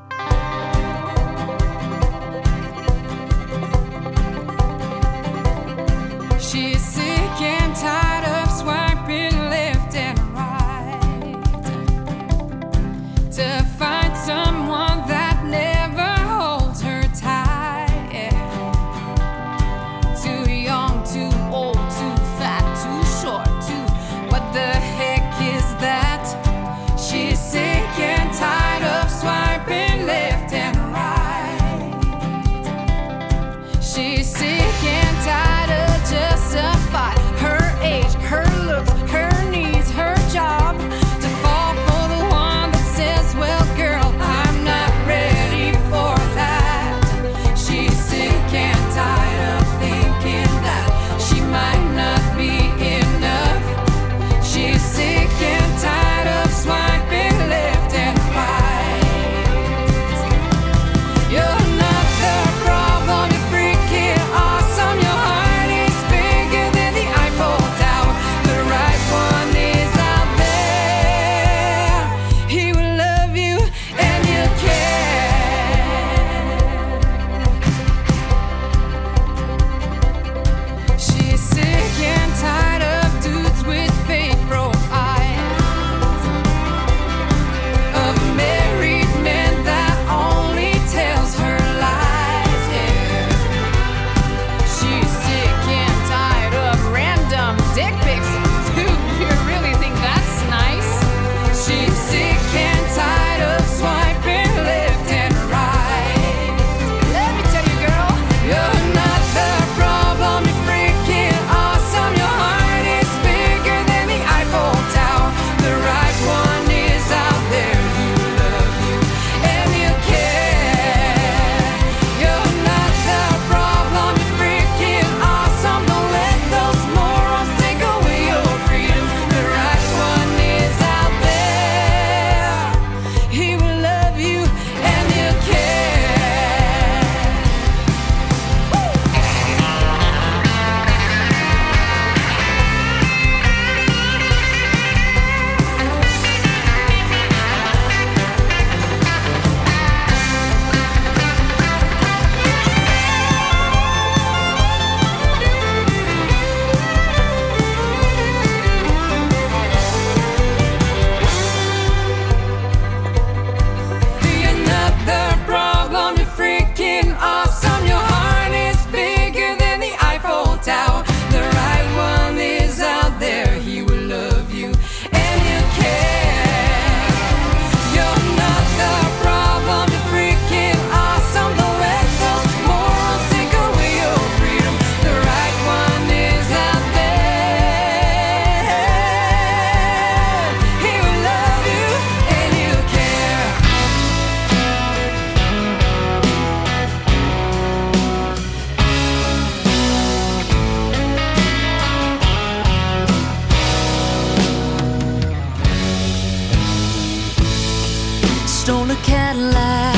Cadillac, 209.03 209.95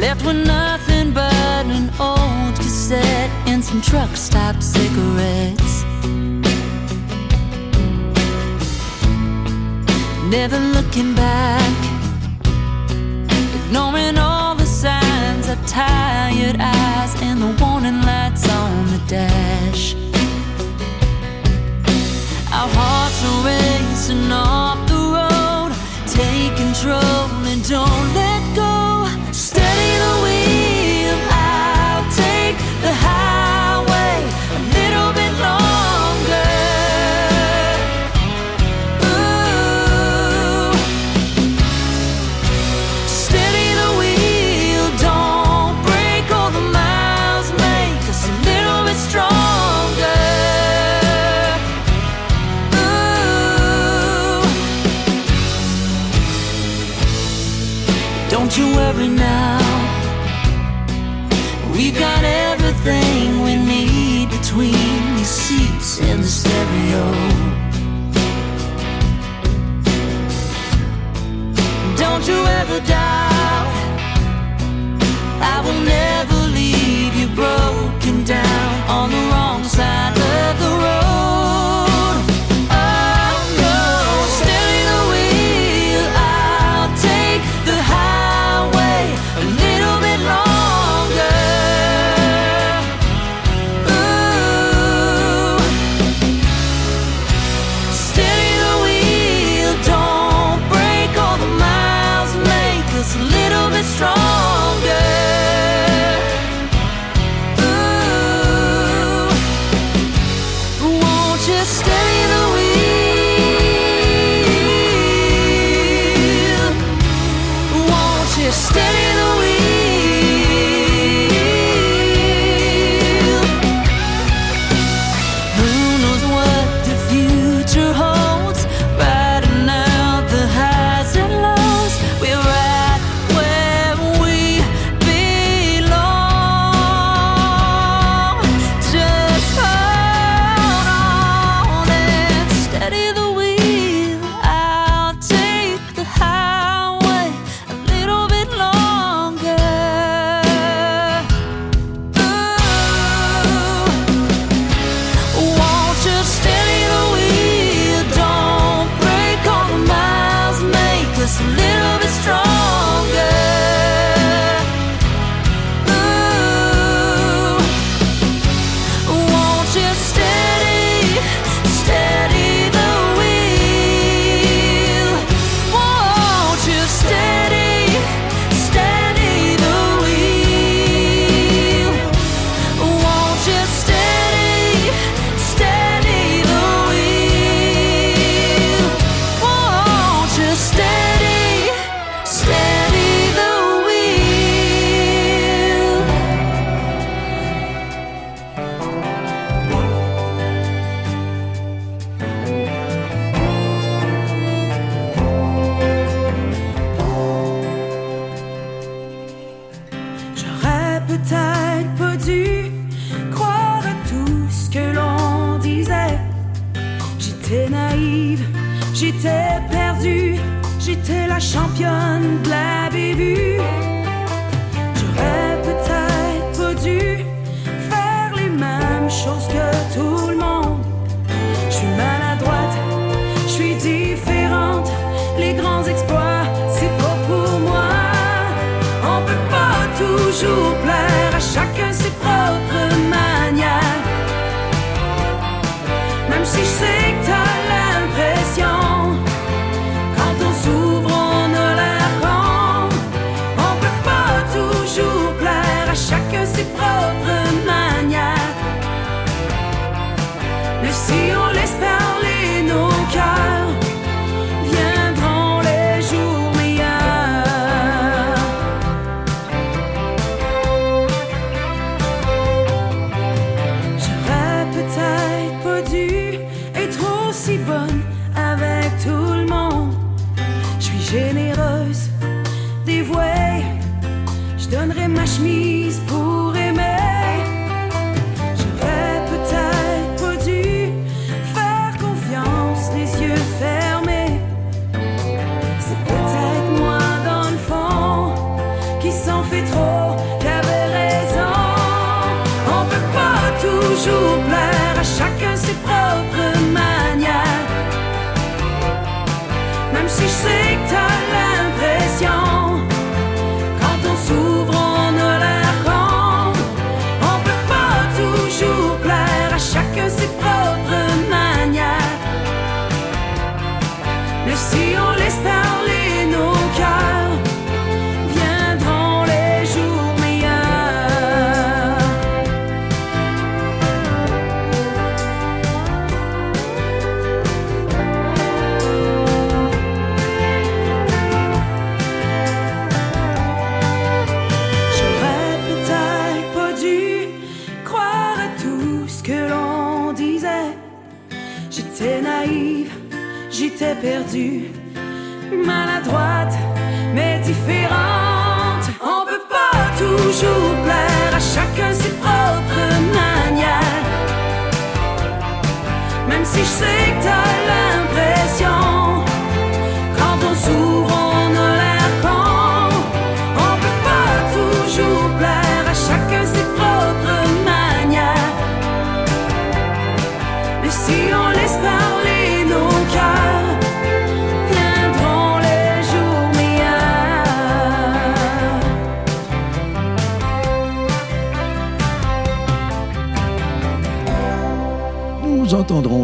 left 0.00 0.24
with 0.24 0.46
nothing 0.46 1.12
but 1.12 1.66
an 1.66 1.90
old 1.98 2.56
cassette 2.56 3.30
and 3.46 3.62
some 3.64 3.80
truck 3.80 4.16
stop 4.16 4.62
cigarettes. 4.62 5.84
Never 10.28 10.58
looking 10.58 11.14
back, 11.14 11.76
ignoring 13.54 14.16
all 14.18 14.54
the 14.54 14.66
signs 14.66 15.48
of 15.48 15.58
tired 15.66 16.56
eyes 16.60 17.22
and 17.22 17.40
the 17.42 17.64
warning 17.64 18.00
lights 18.02 18.48
on 18.48 18.86
the 18.86 19.00
dash. 19.08 19.94
Our 22.52 22.68
hearts 22.68 23.24
are 23.24 23.44
racing 23.46 24.30
off 24.30 24.89
Take 26.10 26.56
control 26.56 27.30
and 27.46 27.62
don't 27.68 28.14
let 28.14 28.56
go. 28.56 28.89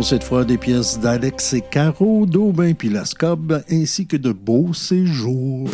cette 0.08 0.22
fois 0.22 0.44
des 0.44 0.56
pièces 0.56 1.00
d'Alex 1.00 1.52
et 1.54 1.60
Caro, 1.60 2.26
d'Aubin 2.26 2.74
Pilascob, 2.74 3.64
ainsi 3.68 4.06
que 4.06 4.16
de 4.16 4.30
Beaux 4.30 4.72
Séjours. 4.72 5.68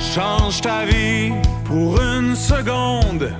change 0.00 0.60
ta 0.62 0.84
vie 0.84 1.30
pour 1.64 1.96
une 2.02 2.34
seconde. 2.34 3.32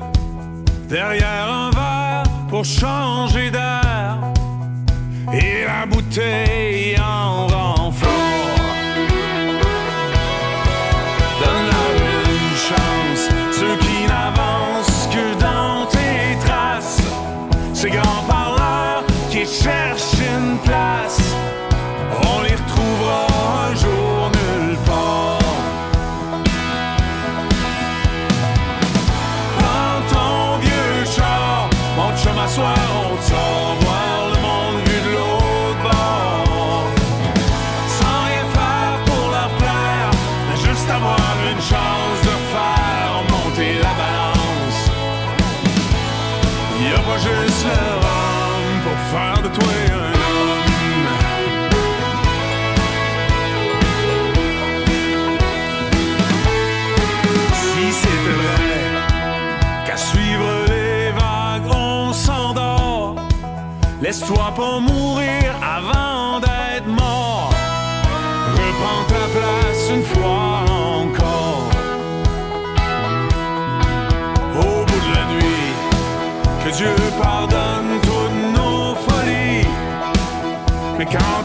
Derrière 0.89 1.49
un 1.51 1.71
verre 1.71 2.23
pour 2.49 2.65
changer 2.65 3.51
d'air. 3.51 4.17
Et 5.33 5.65
la 5.67 5.87
bouteille 5.87 6.97
en 7.01 7.49
rang. 7.49 7.82
Laisse-toi 64.13 64.53
pas 64.55 64.79
mourir 64.79 65.57
avant 65.63 66.39
d'être 66.39 66.87
mort. 66.87 67.51
Reprends 68.53 69.05
ta 69.09 69.25
place 69.35 69.89
une 69.89 70.03
fois 70.03 70.65
encore. 70.69 71.71
Au 74.61 74.85
bout 74.85 75.01
de 75.07 75.15
la 75.15 75.25
nuit, 75.33 75.73
que 76.63 76.77
Dieu 76.77 76.95
pardonne 77.23 78.01
toutes 78.03 78.61
nos 78.61 78.95
folies. 78.97 79.67
Mais 80.99 81.07
quand 81.07 81.42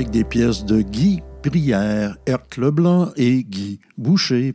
avec 0.00 0.12
des 0.12 0.24
pièces 0.24 0.64
de 0.64 0.80
Guy 0.80 1.20
Prière, 1.42 2.16
Herthe 2.24 2.56
Leblanc 2.56 3.10
et 3.16 3.44
Guy 3.44 3.80
Boucher. 3.98 4.54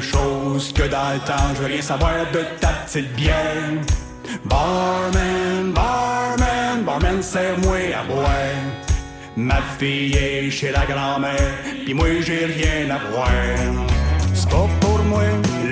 chose 0.00 0.72
que 0.72 0.82
dans 0.82 1.12
le 1.14 1.20
temps. 1.20 1.54
Je 1.54 1.60
veux 1.60 1.66
rien 1.66 1.82
savoir 1.82 2.12
de 2.32 2.40
ta 2.60 2.68
petite 2.68 3.12
bière. 3.14 3.80
Barman, 4.44 5.72
barman, 5.72 6.84
barman, 6.84 7.22
c'est 7.22 7.56
moi 7.58 7.76
à 8.00 8.04
boire. 8.04 8.84
Ma 9.36 9.60
fille 9.78 10.14
est 10.14 10.50
chez 10.50 10.70
la 10.70 10.86
grand-mère, 10.86 11.54
pis 11.84 11.92
moi 11.92 12.06
j'ai 12.20 12.46
rien 12.46 12.90
à 12.90 12.98
boire. 13.10 13.28
C'est 14.32 14.48
pas 14.48 14.68
pour 14.80 14.98
moi, 15.04 15.22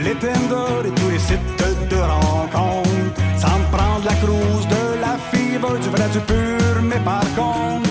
les 0.05 0.15
Tinder 0.15 0.89
et 0.89 0.91
tous 0.91 1.11
les 1.11 1.19
sites 1.19 1.89
de 1.89 1.97
rencontre. 1.97 2.91
Sans 3.39 3.61
prendre 3.71 4.05
la 4.05 4.15
crouse 4.15 4.67
de 4.69 5.01
la 5.01 5.17
fibre, 5.31 5.79
du 5.79 5.89
vrai, 5.91 6.09
du 6.13 6.21
pur, 6.21 6.83
mais 6.83 7.01
par 7.05 7.25
contre, 7.37 7.91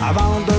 avant 0.00 0.40
de 0.40 0.56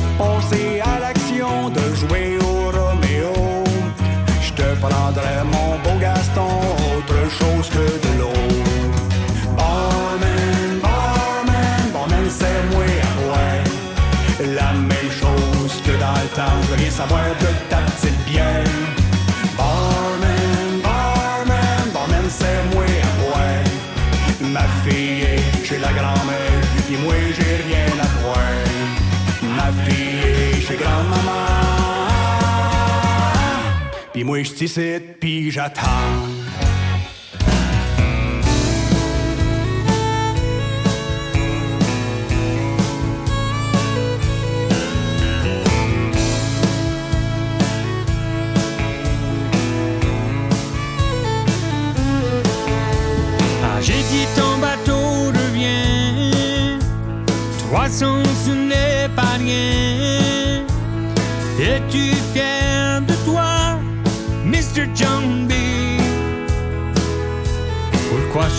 moi 34.43 34.51
j'suis 34.51 34.65
ici. 34.65 36.42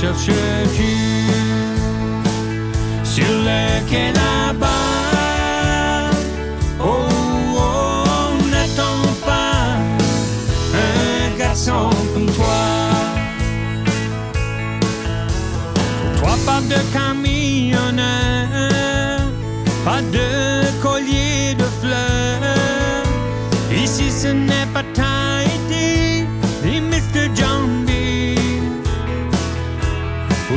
Cherches-tu 0.05 0.93
sur 3.05 3.25
le 3.25 3.91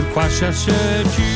Pourquoi 0.07 0.29
cherches-tu 0.29 1.26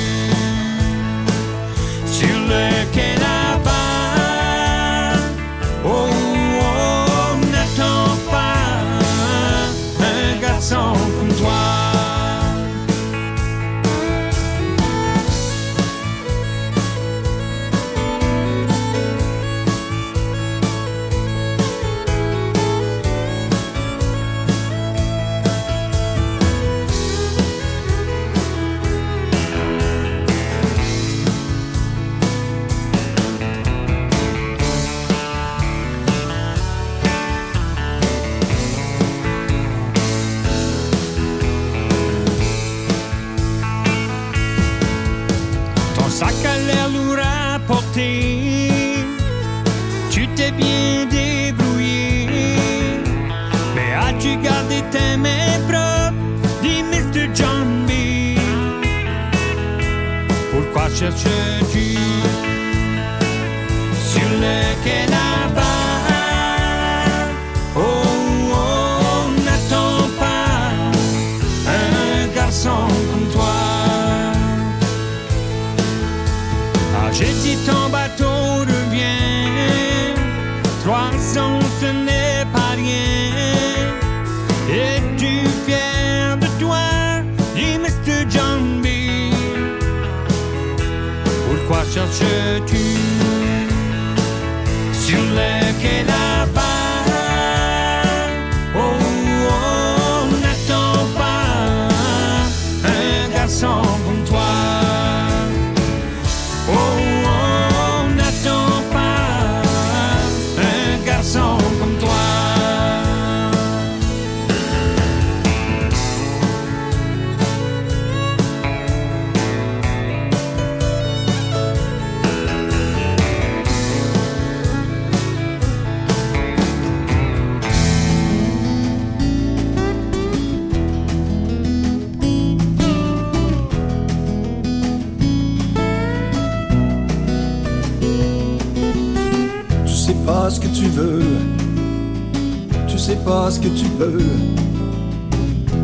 Pourquoi 61.02 61.18
cherches-tu 61.18 62.41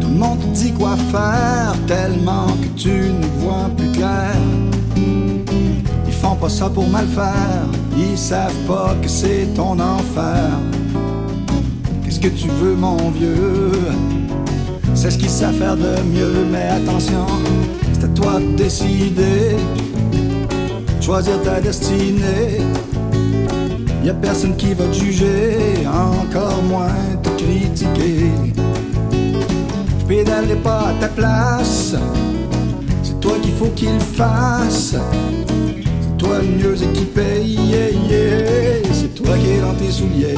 Tout 0.01 0.07
le 0.07 0.17
monde 0.17 0.39
te 0.39 0.59
dit 0.59 0.71
quoi 0.71 0.95
faire, 1.11 1.75
tellement 1.85 2.47
que 2.47 2.67
tu 2.75 2.89
ne 2.89 3.25
vois 3.39 3.69
plus 3.77 3.91
clair. 3.91 4.35
Ils 4.95 6.13
font 6.13 6.35
pas 6.35 6.49
ça 6.49 6.67
pour 6.67 6.87
mal 6.87 7.05
faire, 7.07 7.65
ils 7.95 8.17
savent 8.17 8.65
pas 8.67 8.95
que 9.03 9.07
c'est 9.07 9.47
ton 9.55 9.79
enfer. 9.79 10.49
Qu'est-ce 12.03 12.19
que 12.19 12.29
tu 12.29 12.47
veux, 12.59 12.73
mon 12.73 13.11
vieux? 13.11 13.71
C'est 14.95 15.11
ce 15.11 15.17
qu'ils 15.19 15.29
savent 15.29 15.53
faire 15.53 15.75
de 15.75 16.01
mieux, 16.11 16.43
mais 16.51 16.69
attention, 16.69 17.27
c'est 17.93 18.05
à 18.05 18.07
toi 18.07 18.39
de 18.39 18.55
décider, 18.55 19.57
choisir 21.01 21.39
ta 21.43 21.61
destinée. 21.61 22.61
Y 24.03 24.09
a 24.09 24.13
personne 24.15 24.55
qui 24.55 24.73
va 24.73 24.85
te 24.85 24.93
juger, 24.93 25.85
encore 25.85 26.63
moins 26.63 27.16
Je 27.79 27.85
pédalerai 30.07 30.55
pas 30.63 30.87
à 30.89 30.93
ta 30.99 31.09
place, 31.09 31.95
c'est 33.03 33.19
toi 33.19 33.33
qu'il 33.41 33.53
faut 33.53 33.69
qu'il 33.75 33.99
fasse. 33.99 34.95
C'est 34.95 36.17
toi 36.17 36.39
le 36.41 36.47
mieux 36.57 36.81
équipé. 36.81 37.55
C'est 38.93 39.13
toi 39.13 39.37
qui 39.37 39.49
es 39.51 39.61
dans 39.61 39.75
tes 39.75 39.91
souliers. 39.91 40.35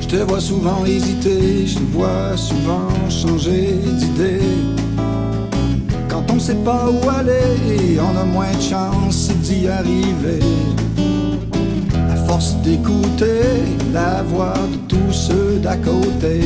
Je 0.00 0.06
te 0.06 0.16
vois 0.16 0.40
souvent 0.40 0.84
hésiter, 0.84 1.66
je 1.66 1.76
te 1.76 1.84
vois 1.92 2.36
souvent 2.36 2.88
changer 3.08 3.78
d'idée. 3.98 4.40
Quand 6.08 6.30
on 6.30 6.38
sait 6.38 6.56
pas 6.56 6.90
où 6.90 7.08
aller, 7.08 7.98
on 7.98 8.18
a 8.18 8.24
moins 8.24 8.52
de 8.52 8.60
chance 8.60 9.30
d'y 9.42 9.66
arriver. 9.68 10.40
D'écouter 12.64 13.62
la 13.92 14.22
voix 14.22 14.54
de 14.72 14.76
tous 14.86 15.12
ceux 15.12 15.58
d'à 15.58 15.76
côté, 15.76 16.40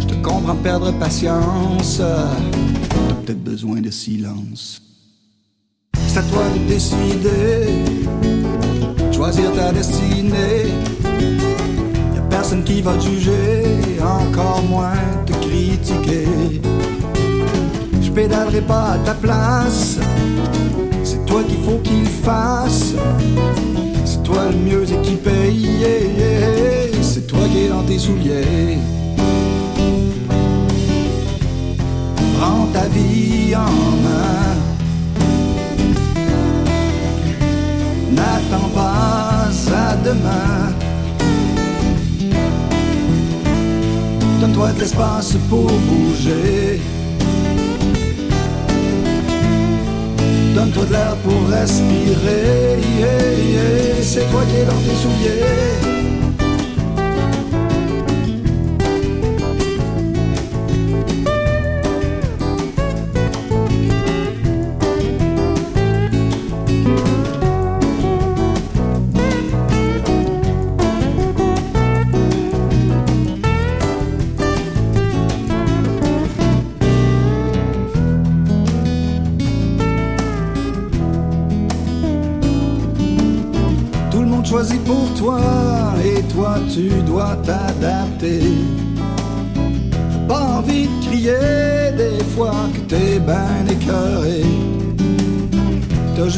je 0.00 0.06
te 0.06 0.14
comprends 0.22 0.54
perdre 0.56 0.90
patience. 0.92 1.98
T'as 1.98 3.14
peut-être 3.24 3.44
besoin 3.44 3.82
de 3.82 3.90
silence. 3.90 4.80
C'est 6.06 6.18
à 6.18 6.22
toi 6.22 6.44
de 6.54 6.66
décider, 6.66 7.84
choisir 9.12 9.52
ta 9.52 9.70
destinée. 9.70 10.72
Y 12.14 12.18
a 12.18 12.22
personne 12.30 12.64
qui 12.64 12.80
va 12.80 12.94
te 12.94 13.02
juger, 13.02 13.98
encore 14.02 14.62
moins 14.62 14.96
te 15.26 15.32
critiquer. 15.46 16.26
Je 18.00 18.10
pédalerai 18.10 18.62
pas 18.62 18.92
à 18.92 18.98
ta 18.98 19.14
place, 19.14 19.98
c'est 21.02 21.24
toi 21.26 21.42
qu'il 21.44 21.58
faut 21.58 21.78
qu'il 21.78 22.06
fasse. 22.06 22.94
Toi 24.24 24.50
le 24.50 24.56
mieux 24.56 24.84
équipé, 24.90 25.52
c'est 27.02 27.26
toi 27.26 27.40
qui 27.52 27.64
es 27.64 27.68
dans 27.68 27.82
tes 27.82 27.98
souliers. 27.98 28.78
Prends 32.38 32.66
ta 32.72 32.86
vie 32.88 33.54
en 33.54 33.70
main. 34.04 34.54
N'attends 38.12 38.70
pas 38.74 39.50
à 39.72 39.96
demain. 39.96 40.72
Donne-toi 44.40 44.72
de 44.72 44.80
l'espace 44.80 45.34
pour 45.48 45.70
bouger. 45.70 46.80
Donne-toi 50.54 50.84
de 50.86 50.92
l'air 50.92 51.16
pour 51.16 51.48
respirer. 51.48 52.78
yeah. 52.96 54.02
C'est 54.02 54.30
toi 54.30 54.42
qui 54.48 54.56
es 54.56 54.64
dans 54.64 54.80
tes 54.82 54.94
souliers. 54.94 55.83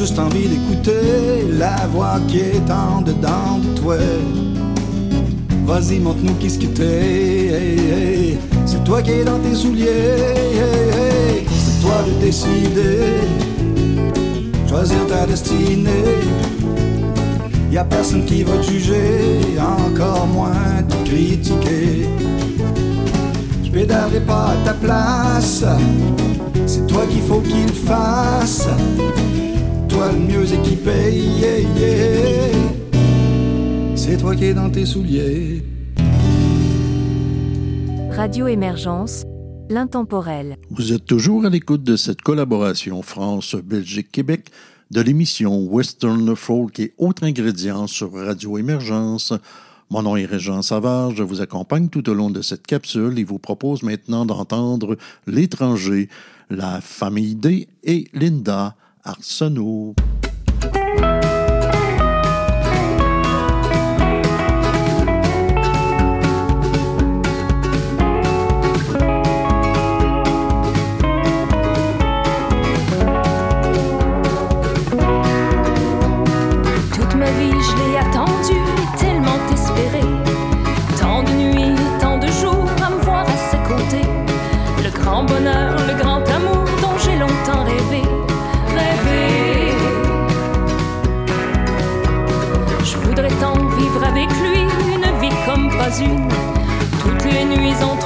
Juste 0.07 0.21
envie 0.21 0.47
d'écouter 0.47 1.49
la 1.59 1.75
voix 1.89 2.21
qui 2.29 2.39
est 2.39 2.71
en 2.71 3.03
dedans 3.03 3.59
de 3.59 3.81
toi. 3.81 3.97
Vas-y, 5.65 5.99
montre-nous 5.99 6.35
qu'est-ce 6.35 6.61
que 6.61 6.67
t'es. 6.67 6.85
hey, 6.85 7.79
hey. 7.91 8.39
C'est 8.67 8.85
toi 8.85 9.03
qui 9.03 9.11
es 9.11 9.25
dans 9.25 9.41
tes 9.41 9.57
souliers. 9.57 11.43
C'est 11.49 11.81
toi 11.83 11.97
de 12.07 12.25
décider. 12.25 13.01
Choisir 14.69 15.05
ta 15.09 15.27
destinée. 15.27 15.91
Y 17.73 17.77
a 17.77 17.85
personne 17.85 18.25
qui 18.27 18.45
va 18.45 18.57
te 18.59 18.71
juger, 18.71 19.59
encore 19.59 20.29
moins 20.29 20.85
te 20.89 21.11
critiquer. 21.11 22.07
Je 23.65 23.71
pédalerai 23.73 24.21
pas 24.21 24.51
à 24.53 24.57
ta 24.67 24.75
place, 24.75 25.65
c'est 26.65 26.87
toi 26.87 27.03
qu'il 27.11 27.23
faut 27.23 27.41
qu'il 27.41 27.73
fasse. 27.73 28.69
Toi 29.97 30.13
le 30.13 30.19
mieux 30.19 30.53
équipé, 30.53 31.11
yeah, 31.41 31.61
yeah. 31.61 32.53
C'est 33.95 34.19
toi 34.19 34.37
qui 34.37 34.45
es 34.45 34.53
dans 34.53 34.69
tes 34.69 34.85
souliers. 34.85 35.63
Radio 38.11 38.47
Émergence, 38.47 39.25
l'intemporel. 39.71 40.59
Vous 40.69 40.93
êtes 40.93 41.07
toujours 41.07 41.47
à 41.47 41.49
l'écoute 41.49 41.83
de 41.83 41.97
cette 41.97 42.21
collaboration 42.21 43.01
France-Belgique-Québec 43.01 44.51
de 44.91 45.01
l'émission 45.01 45.65
Western 45.65 46.37
Folk 46.37 46.79
et 46.79 46.93
autres 46.99 47.25
ingrédients 47.25 47.87
sur 47.87 48.13
Radio 48.13 48.59
Émergence. 48.59 49.33
Mon 49.89 50.03
nom 50.03 50.19
est 50.19 50.27
Régent 50.27 50.61
Savard, 50.61 51.13
je 51.13 51.23
vous 51.23 51.41
accompagne 51.41 51.89
tout 51.89 52.07
au 52.11 52.13
long 52.13 52.29
de 52.29 52.43
cette 52.43 52.67
capsule 52.67 53.19
et 53.19 53.25
vous 53.25 53.39
propose 53.39 53.83
maintenant 53.83 54.27
d'entendre 54.27 54.99
L'étranger, 55.27 56.11
la 56.51 56.83
famille 56.83 57.35
D 57.35 57.67
et 57.83 58.09
Linda 58.13 58.77
Arsenault. 59.07 59.95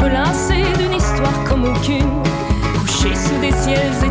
Nuits 0.01 0.16
entrelacées 0.16 0.78
d'une 0.78 0.94
histoire 0.94 1.44
comme 1.48 1.64
aucune. 1.64 2.22
Couché 2.81 3.14
sous 3.14 3.40
des 3.40 3.52
ciels 3.52 4.10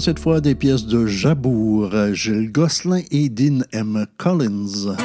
cette 0.00 0.18
fois 0.18 0.40
des 0.40 0.54
pièces 0.54 0.86
de 0.86 1.06
Jabour, 1.06 1.90
Gilles 2.12 2.50
Gosselin 2.50 3.02
et 3.10 3.28
Dean 3.28 3.64
M. 3.72 4.06
Collins. 4.16 4.96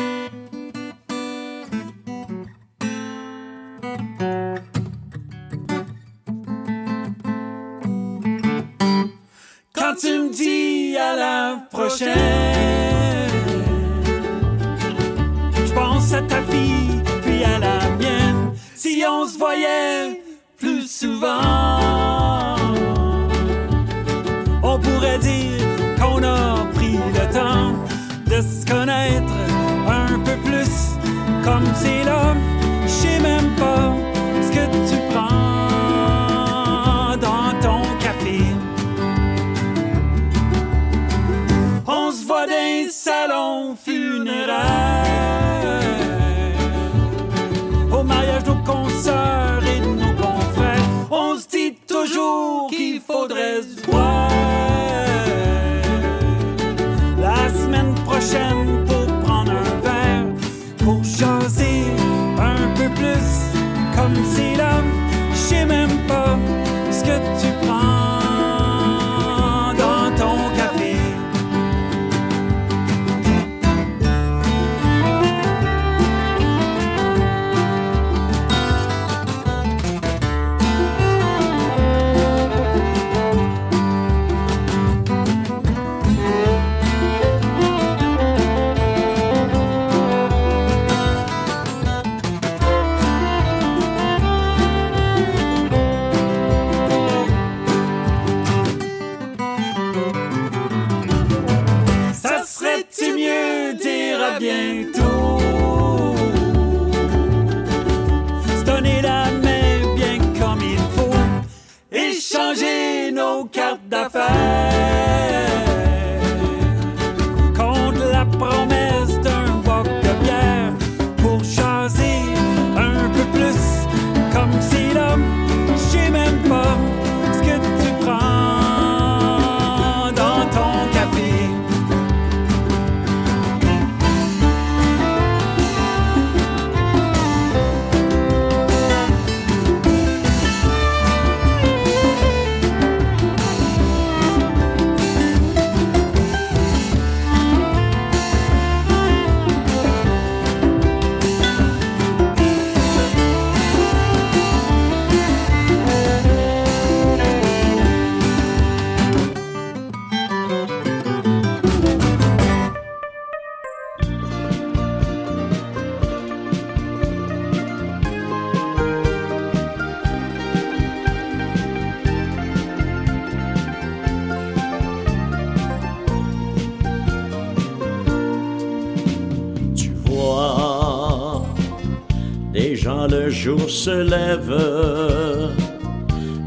Jour 183.46 183.70
se 183.70 183.92
lève. 183.92 184.56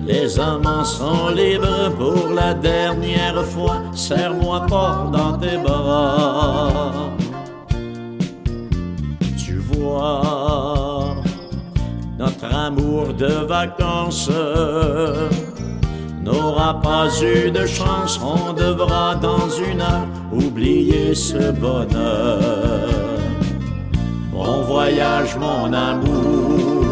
Les 0.04 0.40
amants 0.40 0.84
sont 0.84 1.28
libres 1.28 1.92
pour 1.96 2.34
la 2.34 2.54
dernière 2.54 3.44
fois. 3.44 3.76
Serre-moi 3.92 4.66
fort 4.68 5.08
dans 5.12 5.34
tes 5.38 5.58
bras. 5.58 6.82
Tu 9.42 9.58
vois, 9.58 11.14
notre 12.18 12.52
amour 12.52 13.14
de 13.14 13.32
vacances 13.56 14.30
n'aura 16.24 16.80
pas 16.80 17.06
eu 17.22 17.52
de 17.52 17.64
chance. 17.64 18.18
On 18.20 18.52
devra 18.54 19.14
dans 19.14 19.48
une 19.48 19.82
heure 19.82 20.08
oublier 20.32 21.14
ce 21.14 21.52
bonheur. 21.52 22.88
Bon 24.32 24.62
voyage, 24.62 25.36
mon 25.36 25.72
amour. 25.72 26.87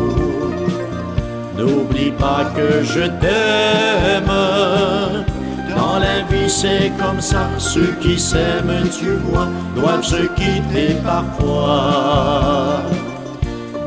N'oublie 1.57 2.11
pas 2.11 2.45
que 2.55 2.83
je 2.83 3.07
t'aime. 3.21 4.33
Dans 5.75 5.99
la 5.99 6.23
vie, 6.31 6.51
c'est 6.51 6.93
comme 6.99 7.21
ça. 7.21 7.49
Ceux 7.59 7.95
qui 8.01 8.19
s'aiment, 8.19 8.89
tu 8.99 9.13
vois, 9.25 9.49
doivent 9.75 10.05
se 10.05 10.23
quitter 10.39 10.97
parfois. 11.05 12.83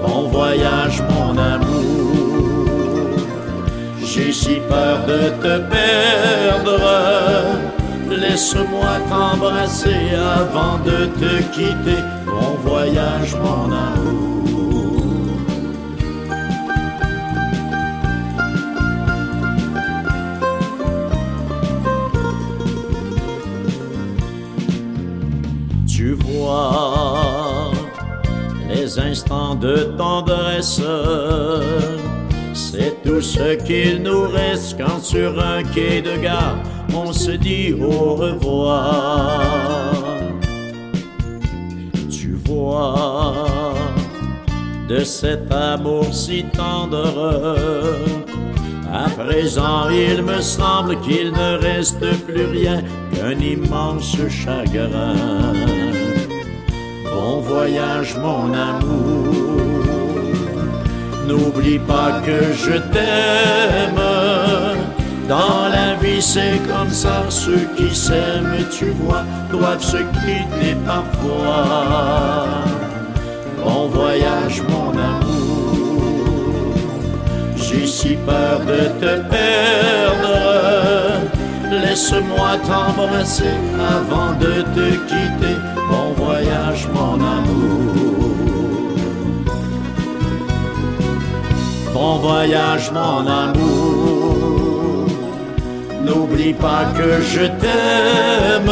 Bon 0.02 0.30
voyage, 0.30 1.02
mon 1.12 1.38
amour. 1.38 2.10
J'ai 4.04 4.32
si 4.32 4.56
peur 4.68 5.06
de 5.08 5.30
te 5.44 5.60
perdre. 5.76 6.82
Laisse-moi 8.10 8.94
t'embrasser 9.10 10.16
avant 10.16 10.80
de 10.84 11.06
te 11.20 11.42
quitter. 11.54 12.02
Bon 12.26 12.58
voyage, 12.64 13.36
mon 13.36 13.72
amour. 13.72 14.39
Instants 29.10 29.56
de 29.56 29.76
tendresse, 29.98 30.82
c'est 32.54 33.02
tout 33.04 33.22
ce 33.22 33.56
qu'il 33.56 34.04
nous 34.04 34.28
reste 34.28 34.78
quand 34.78 35.04
sur 35.04 35.40
un 35.40 35.64
quai 35.64 36.02
de 36.02 36.16
gare 36.18 36.58
on 36.96 37.14
se 37.14 37.32
dit 37.32 37.74
au 37.74 38.16
revoir. 38.16 39.42
Tu 42.10 42.36
vois 42.46 43.74
de 44.88 45.04
cet 45.04 45.52
amour 45.52 46.06
si 46.12 46.46
tendre. 46.56 47.56
À 48.92 49.08
présent, 49.10 49.90
il 49.90 50.24
me 50.24 50.42
semble 50.42 51.00
qu'il 51.02 51.32
ne 51.32 51.58
reste 51.60 52.00
plus 52.26 52.46
rien 52.46 52.82
qu'un 53.14 53.38
immense 53.40 54.18
chagrin. 54.30 55.89
Bon 57.30 57.42
voyage, 57.42 58.16
mon 58.18 58.52
amour. 58.56 59.36
N'oublie 61.28 61.78
pas 61.78 62.22
que 62.26 62.40
je 62.64 62.76
t'aime. 62.94 64.02
Dans 65.28 65.68
la 65.70 65.94
vie, 66.02 66.24
c'est 66.24 66.60
comme 66.68 66.90
ça. 66.90 67.26
Ceux 67.30 67.68
qui 67.78 67.96
s'aiment, 67.96 68.66
tu 68.72 68.86
vois, 69.02 69.26
doivent 69.52 69.84
se 69.84 69.98
quitter 69.98 70.74
parfois. 70.88 72.48
Bon 73.64 73.90
voyage, 73.90 74.64
mon 74.68 74.90
amour. 74.90 76.74
J'ai 77.58 77.86
si 77.86 78.18
peur 78.26 78.60
de 78.72 78.82
te 79.02 79.14
perdre. 79.36 80.40
Laisse-moi 81.70 82.52
t'embrasser 82.68 83.56
avant 83.78 84.34
de 84.40 84.64
te 84.74 84.88
quitter. 85.10 85.69
Mon 86.88 87.16
amour. 87.16 87.80
Bon 91.94 92.18
voyage, 92.18 92.92
mon 92.92 93.28
amour. 93.28 95.08
N'oublie 96.04 96.54
pas 96.54 96.86
que 96.98 97.22
je 97.22 97.46
t'aime. 97.62 98.72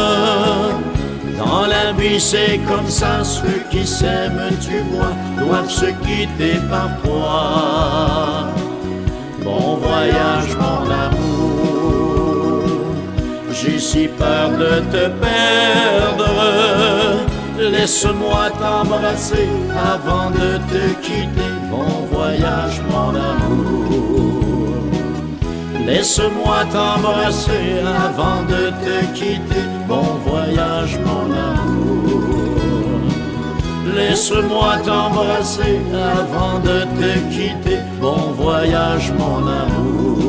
Dans 1.38 1.66
la 1.66 1.92
vie, 1.92 2.20
c'est 2.20 2.58
comme 2.66 2.88
ça. 2.88 3.22
Ceux 3.22 3.62
qui 3.70 3.86
s'aiment, 3.86 4.50
tu 4.60 4.78
vois, 4.90 5.14
doivent 5.38 5.70
se 5.70 5.86
quitter 5.86 6.58
parfois. 6.70 8.48
Bon 9.44 9.76
voyage, 9.76 10.56
mon 10.58 10.90
amour. 11.06 11.28
J'ai 13.52 13.78
si 13.78 14.08
peur 14.08 14.50
de 14.50 14.80
te 14.92 15.08
perdre. 15.24 16.30
Laisse-moi 17.60 18.50
t'embrasser 18.60 19.48
avant 19.74 20.30
de 20.30 20.58
te 20.70 20.94
quitter. 21.02 21.50
Bon 21.70 22.06
voyage, 22.12 22.80
mon 22.88 23.10
amour. 23.10 24.84
Laisse-moi 25.84 26.64
t'embrasser 26.72 27.80
avant 28.06 28.42
de 28.44 28.70
te 28.84 29.04
quitter. 29.12 29.66
Bon 29.88 30.06
voyage, 30.24 30.98
mon 31.04 31.32
amour. 31.32 31.98
Laisse-moi 33.92 34.76
t'embrasser 34.84 35.80
avant 35.92 36.60
de 36.60 36.84
te 37.00 37.18
quitter. 37.34 37.80
Bon 38.00 38.32
voyage, 38.36 39.12
mon 39.18 39.38
amour. 39.38 40.27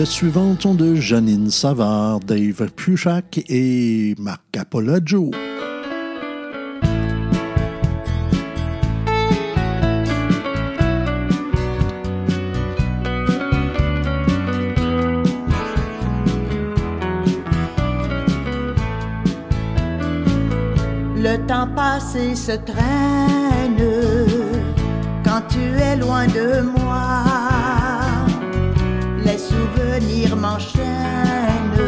Pièces 0.00 0.12
suivantes 0.12 0.62
sont 0.62 0.74
de 0.74 0.94
Janine 0.94 1.50
Savard, 1.50 2.20
Dave 2.20 2.70
Puchak 2.74 3.44
et 3.50 4.14
Marc 4.18 4.56
Apologio. 4.58 5.30
Le 21.14 21.46
temps 21.46 21.68
passé 21.76 22.34
se 22.34 22.52
traîne 22.52 23.76
quand 25.22 25.42
tu 25.50 25.60
es 25.60 25.96
loin 25.96 26.26
de 26.26 26.62
moi. 26.62 26.79
M'enchaînent 30.40 31.80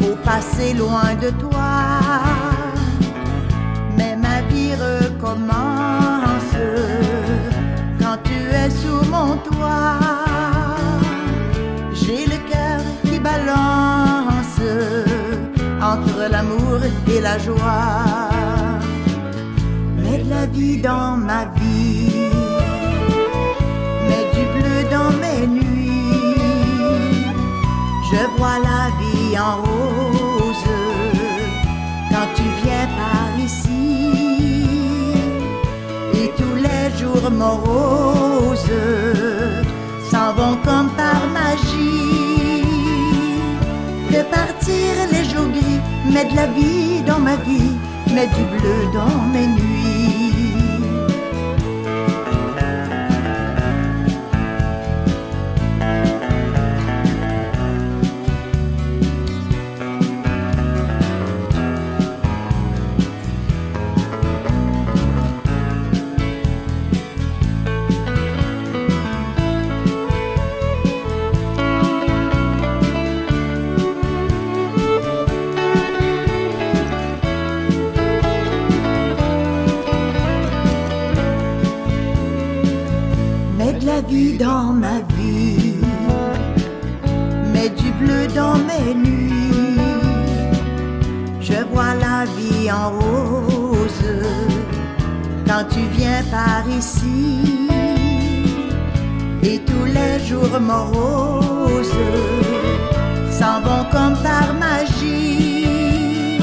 au 0.00 0.14
passé 0.24 0.72
loin 0.74 1.10
de 1.20 1.30
toi. 1.44 1.72
Mais 3.96 4.14
ma 4.16 4.38
vie 4.50 4.74
recommence 4.74 6.56
quand 8.00 8.18
tu 8.28 8.38
es 8.62 8.70
sous 8.80 9.02
mon 9.14 9.30
toit. 9.48 9.98
J'ai 12.00 12.24
le 12.32 12.38
cœur 12.50 12.80
qui 13.04 13.18
balance 13.18 14.60
entre 15.92 16.18
l'amour 16.32 16.80
et 17.14 17.20
la 17.20 17.36
joie. 17.38 18.30
Mets 20.02 20.22
de 20.24 20.30
la 20.30 20.46
vie 20.46 20.78
dans 20.80 21.16
ma 21.16 21.42
vie, 21.56 21.77
jours 37.28 37.36
moroses 37.36 38.70
s'en 40.10 40.32
vont 40.34 40.56
comme 40.64 40.90
par 40.96 41.26
magie 41.32 42.62
de 44.10 44.22
partir 44.30 44.94
les 45.12 45.24
jours 45.24 45.48
gris, 45.48 45.80
mets 46.12 46.24
de 46.24 46.36
la 46.36 46.46
vie 46.46 47.02
dans 47.06 47.18
ma 47.18 47.36
vie, 47.36 47.76
mets 48.14 48.28
du 48.28 48.44
bleu 48.44 48.92
dans 48.94 49.22
mes 49.32 49.46
nuits. 49.46 49.77
Dans 84.38 84.72
ma 84.72 85.00
vie, 85.16 85.76
mets 87.52 87.70
du 87.70 87.90
bleu 87.92 88.26
dans 88.34 88.56
mes 88.68 88.94
nuits. 88.94 89.80
Je 91.40 91.64
vois 91.72 91.94
la 91.94 92.24
vie 92.36 92.70
en 92.70 92.90
rose 92.90 94.04
quand 95.46 95.64
tu 95.70 95.80
viens 95.96 96.22
par 96.30 96.62
ici. 96.68 97.68
Et 99.42 99.58
tous 99.60 99.86
les 99.86 100.24
jours 100.24 100.60
moroses 100.60 101.98
s'en 103.30 103.60
vont 103.60 103.84
comme 103.90 104.16
par 104.22 104.54
magie. 104.54 106.38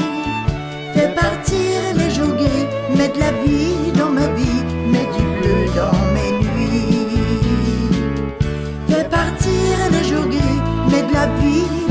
Fais 0.92 1.14
partir 1.14 1.94
les 1.96 2.10
jours 2.10 2.34
gris, 2.36 2.66
mets 2.96 3.08
de 3.08 3.20
la 3.20 3.32
vie 3.42 3.92
dans 3.98 4.10
ma 4.10 4.26
vie, 4.34 4.64
mets 4.92 5.08
du 5.16 5.24
bleu 5.40 5.66
dans 5.74 5.98
mes 6.14 6.30
nuits. 6.30 6.35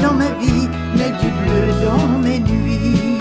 dans 0.01 0.13
ma 0.13 0.29
vie, 0.39 0.69
mais 0.95 1.11
du 1.11 1.29
bleu 1.41 1.65
dans 1.83 2.19
mes 2.19 2.39
nuits. 2.39 3.19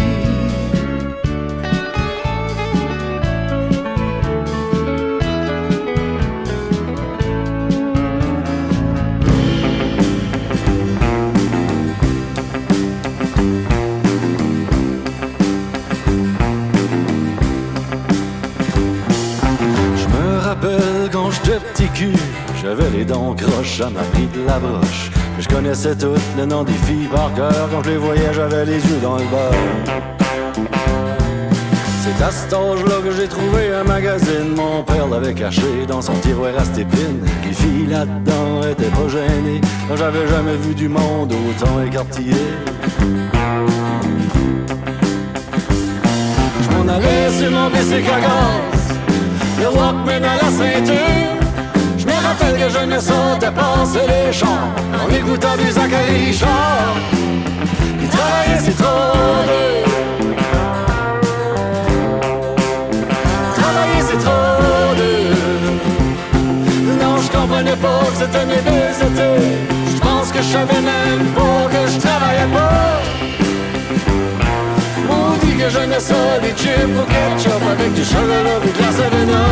je 19.97 20.07
me 20.09 20.39
rappelle 20.39 21.11
quand 21.13 21.31
j'étais 21.31 21.59
petit 21.73 21.89
cul, 21.89 22.13
j'avais 22.63 22.91
les 22.91 23.05
dents 23.05 23.35
croches 23.35 23.81
à 23.81 23.91
ma 23.91 24.03
de 24.03 24.47
la 24.47 24.59
broche. 24.59 25.14
Je 25.39 25.49
connaissais 25.49 25.95
tout 25.97 26.15
le 26.37 26.47
nom 26.47 26.63
des 26.63 26.73
filles 26.73 27.09
par 27.13 27.33
cœur, 27.35 27.69
quand 27.71 27.83
je 27.85 27.91
les 27.91 27.97
voyais, 27.97 28.33
j'avais 28.33 28.65
les 28.65 28.77
yeux 28.77 29.01
dans 29.03 29.17
le 29.17 29.25
beurre. 29.25 30.05
C'est 32.03 32.23
à 32.23 32.31
cet 32.31 32.53
âge-là 32.53 32.97
que 33.03 33.11
j'ai 33.11 33.27
trouvé 33.27 33.75
un 33.75 33.85
magazine. 33.85 34.55
Mon 34.55 34.83
père 34.83 35.09
l'avait 35.09 35.35
caché 35.35 35.87
dans 35.89 36.03
son 36.03 36.13
tiroir 36.15 36.53
à 36.59 36.65
stépine. 36.65 37.21
Les 37.45 37.53
filles 37.53 37.87
là-dedans 37.89 38.61
étaient 38.71 38.91
pas 38.91 39.09
gênées. 39.09 39.61
J'avais 39.97 40.27
jamais 40.29 40.57
vu 40.57 40.75
du 40.75 40.89
monde 40.89 41.33
autant 41.33 41.83
écartillé. 41.83 42.37
Je 46.63 46.77
m'en 46.77 46.93
allais 46.93 47.31
sur 47.31 47.51
mon 47.51 47.71
bicycle 47.71 48.11
à 48.11 48.21
gaz, 48.21 48.99
le 49.59 49.69
Walkman 49.69 50.25
à 50.25 50.37
la 50.43 50.51
ceinture. 50.51 51.44
Je 52.47 52.53
que 52.57 52.69
je 52.69 52.85
ne 52.85 52.99
sautais 52.99 53.51
pas 53.51 53.85
sur 53.91 54.03
les 54.07 54.33
champs 54.33 54.69
en 54.93 55.15
écoutant 55.15 55.57
du 55.57 55.71
Zachary 55.71 56.27
Richard. 56.27 56.95
Il 58.03 58.09
travaillait, 58.09 58.61
c'est 58.65 58.77
trop 58.77 59.15
c'est 64.07 64.19
je 67.23 67.31
comprenais 67.31 67.77
pas 67.77 68.01
que 68.11 68.17
c'était 68.19 68.47
mes 68.47 68.61
belles 68.61 68.95
étés. 69.01 69.45
Je 69.95 70.01
pense 70.01 70.31
que 70.31 70.39
je 70.39 70.49
savais 70.53 70.81
même 70.81 71.27
pas 71.35 71.69
que 71.73 71.91
je 71.93 71.99
travaillais 71.99 72.51
pas. 72.53 73.01
Maudit 75.09 75.57
que 75.57 75.69
j'aimais 75.71 76.01
ça 76.01 76.39
les 76.43 76.51
chips 76.51 76.97
au 77.01 77.05
ketchup 77.13 77.63
Avec 77.73 77.93
du 77.95 78.05
chocolat 78.05 78.59
et 78.65 78.73
de 78.77 78.83
la 78.83 78.93
savena 78.93 79.43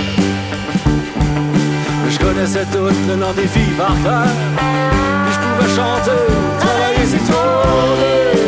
Je 0.00 0.05
connaissais 2.36 2.66
tout 2.66 2.88
le 3.08 3.16
nom 3.16 3.32
des 3.32 3.46
filles 3.46 3.74
par 3.78 3.94
cœur 4.02 4.26
Puis 5.24 5.34
je 5.34 5.38
pouvais 5.40 5.74
chanter 5.74 6.10
Travailler 6.58 7.06
c'est 7.06 7.32
trop 7.32 8.45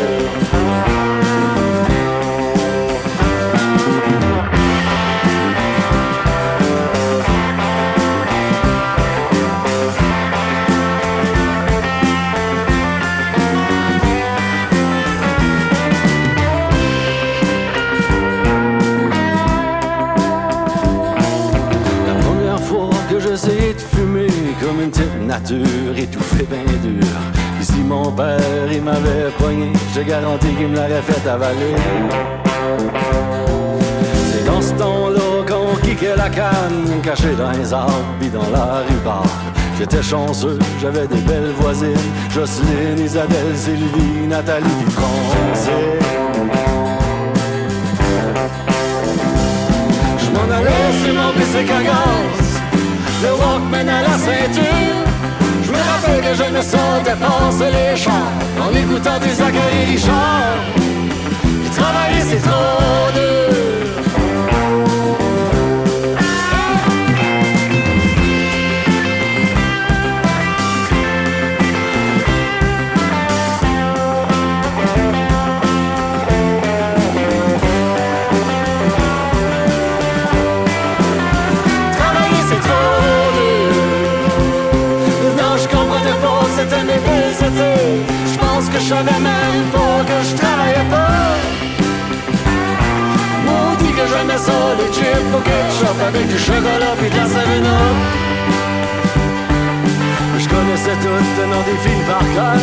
comme 24.61 24.81
une 24.81 24.91
petite 24.91 25.21
nature 25.21 25.97
étouffée 25.97 26.45
bien 26.49 26.63
dur. 26.83 27.07
Ici 27.61 27.79
mon 27.85 28.11
père 28.11 28.39
il 28.71 28.81
m'avait 28.81 29.29
pogné, 29.37 29.71
j'ai 29.93 30.03
garanti 30.03 30.47
qu'il 30.55 30.67
me 30.67 30.75
l'aurait 30.75 31.01
fait 31.01 31.29
avaler. 31.29 31.75
C'est 34.31 34.45
dans 34.45 34.61
ce 34.61 34.73
temps-là 34.73 35.45
qu'on 35.47 35.75
kickait 35.85 36.15
la 36.15 36.29
canne, 36.29 37.01
caché 37.03 37.35
dans 37.37 37.51
les 37.51 37.73
arbres 37.73 38.15
puis 38.19 38.29
dans 38.29 38.49
la 38.51 38.81
rue. 38.87 39.23
J'étais 39.77 40.03
chanceux, 40.03 40.59
j'avais 40.81 41.07
des 41.07 41.21
belles 41.21 41.53
voisines, 41.57 41.95
Jocelyne, 42.33 42.99
Isabelle, 43.03 43.55
Sylvie, 43.55 44.27
Nathalie, 44.27 44.65
Francine. 44.89 45.71
Je 50.17 50.31
m'en 50.31 50.53
allais 50.53 51.03
sur 51.03 51.13
mon 51.13 51.31
bicycle 51.33 51.83
gaz 51.85 52.48
Le 53.21 53.33
Walkman 53.33 53.89
à 53.89 54.01
la 54.01 54.17
ceinture. 54.17 55.03
Je 55.63 55.71
me 55.71 55.77
rappelle 55.77 56.21
que 56.21 56.33
je 56.35 56.49
ne 56.55 56.61
sautais 56.61 57.17
pas 57.19 57.49
les 57.71 57.95
champs 57.97 58.29
En 58.61 58.73
écoutant 58.73 59.19
du 59.19 59.29
Zachary 59.29 59.85
Richard 59.91 60.55
travailler 61.79 62.21
c'est 62.21 62.41
trop 62.41 63.11
dur 63.13 63.38
Je 88.79 88.85
savais 88.85 89.19
même 89.19 89.63
pas 89.73 90.03
que 90.09 90.17
je 90.27 90.35
travaillais 90.35 90.87
pas. 90.89 91.35
Maudit 93.45 93.91
que 93.91 94.05
j'aimais 94.07 94.37
ça 94.37 94.59
les 94.79 94.91
chips 94.93 95.33
au 95.35 95.41
ketchup 95.47 95.97
Avec 96.07 96.27
du 96.27 96.39
chocolat 96.39 96.95
puis 96.97 97.09
de 97.09 97.17
la 97.17 97.25
savena. 97.27 97.77
Je 100.37 100.47
connaissais 100.47 100.95
tout 101.01 101.19
le 101.39 101.45
nom 101.51 101.61
des 101.69 101.77
filles 101.83 102.05
par 102.07 102.25
cœur. 102.35 102.61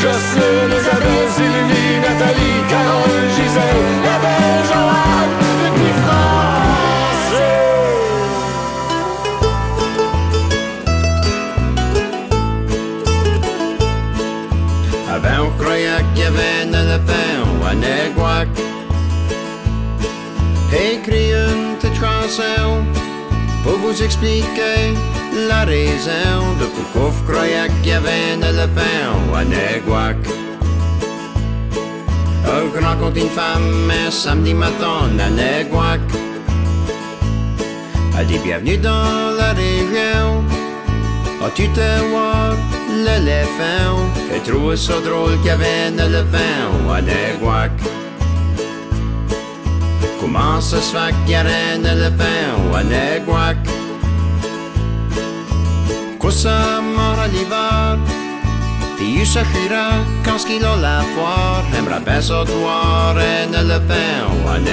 Jocelyne, 0.00 0.72
Isabelle, 0.78 1.28
Sylvie, 1.34 1.98
Nathalie, 2.04 2.60
Carole, 2.70 3.26
Gisèle, 3.34 3.88
la 4.06 4.16
belle 4.22 4.62
Joanne, 4.70 5.45
avait 16.26 16.64
un 16.64 16.72
éléphant 16.82 17.38
ou 17.54 17.64
un 17.64 17.80
aigouac. 17.82 18.48
Écrit 20.72 21.30
une 21.32 21.76
petite 21.76 21.94
chanson 21.94 22.84
pour 23.62 23.76
vous 23.78 24.02
expliquer 24.02 24.94
la 25.48 25.64
raison 25.64 26.42
de 26.60 26.66
pourquoi 26.74 27.10
vous 27.10 27.32
croyez 27.32 27.68
qu'il 27.82 27.90
y 27.90 27.92
avait 27.92 28.34
un 28.36 28.42
éléphant 28.52 29.08
ou 29.30 29.34
un 29.36 29.50
aigouac. 29.50 30.16
Je 32.74 32.84
rencontre 32.84 33.18
une 33.18 33.30
femme 33.30 33.90
un 34.06 34.10
samedi 34.10 34.54
matin 34.54 35.08
un 35.18 35.36
aigouac. 35.38 36.00
Elle 38.18 38.26
dit 38.26 38.38
bienvenue 38.38 38.78
dans 38.78 39.30
la 39.40 39.52
région. 39.52 40.44
As-tu 41.44 41.68
te 41.68 41.88
voir 42.10 42.54
l'éléphant? 43.04 43.98
Elle 44.32 44.42
trouvait 44.42 44.76
ça 44.76 44.94
drôle 45.00 45.36
qu'il 45.38 45.46
y 45.46 45.50
avait 45.50 45.88
un 45.88 46.06
éléphant 46.06 46.66
un 46.92 47.06
aigouac. 47.06 47.72
Comment 50.20 50.60
ça 50.60 50.80
se 50.80 50.96
fait 50.96 51.14
qu'il 51.24 51.34
y 51.34 51.40
aurait 51.40 51.76
un 51.76 51.84
éléphant 51.84 52.74
aigouac? 52.90 53.56
Quoi 56.18 56.32
ça 56.32 56.80
mort 56.80 57.18
à 57.18 57.28
l'hiver? 57.28 57.98
Puis 58.96 59.20
il 59.20 59.26
s'achira 59.26 59.88
quand 60.24 60.38
ce 60.38 60.46
qu'il 60.46 60.64
a 60.64 60.76
la 60.76 61.00
foire. 61.14 61.64
Aimerait 61.78 62.00
bien 62.00 62.20
ça 62.20 62.44
de 62.44 62.52
voir 62.52 63.14
un 63.16 63.52
éléphant 63.52 64.26
ou 64.44 64.48
un 64.48 64.64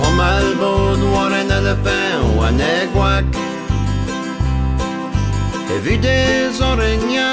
Oa 0.00 0.10
mal 0.10 0.54
bon 0.60 1.00
war 1.12 1.32
en 1.32 1.50
elefen 1.50 2.20
oa 2.36 2.50
ne 2.50 2.88
gwak 2.92 3.24
Evide 5.76 6.50
zorenja 6.58 7.32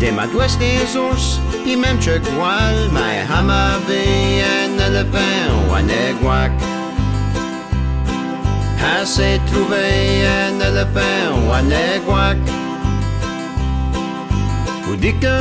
De 0.00 0.12
ma 0.12 0.26
dwest 0.26 0.58
des 0.58 0.94
urs 0.94 1.26
I 1.66 1.74
mem 1.76 1.98
chek 2.00 2.22
wal 2.38 2.78
Mae 2.94 3.24
hama 3.30 3.78
ve 3.88 4.02
en 4.46 4.78
elefen 4.88 5.50
oa 5.66 5.82
ne 5.82 6.02
gwak 6.22 6.54
Ha 8.78 9.04
se 9.04 9.40
trouve 9.50 9.82
en 10.38 10.62
elefen 10.70 11.42
oa 11.42 11.60
ne 11.62 11.86
gwak 12.06 12.38
Ou 14.88 14.96
dik 14.96 15.20
de 15.20 15.36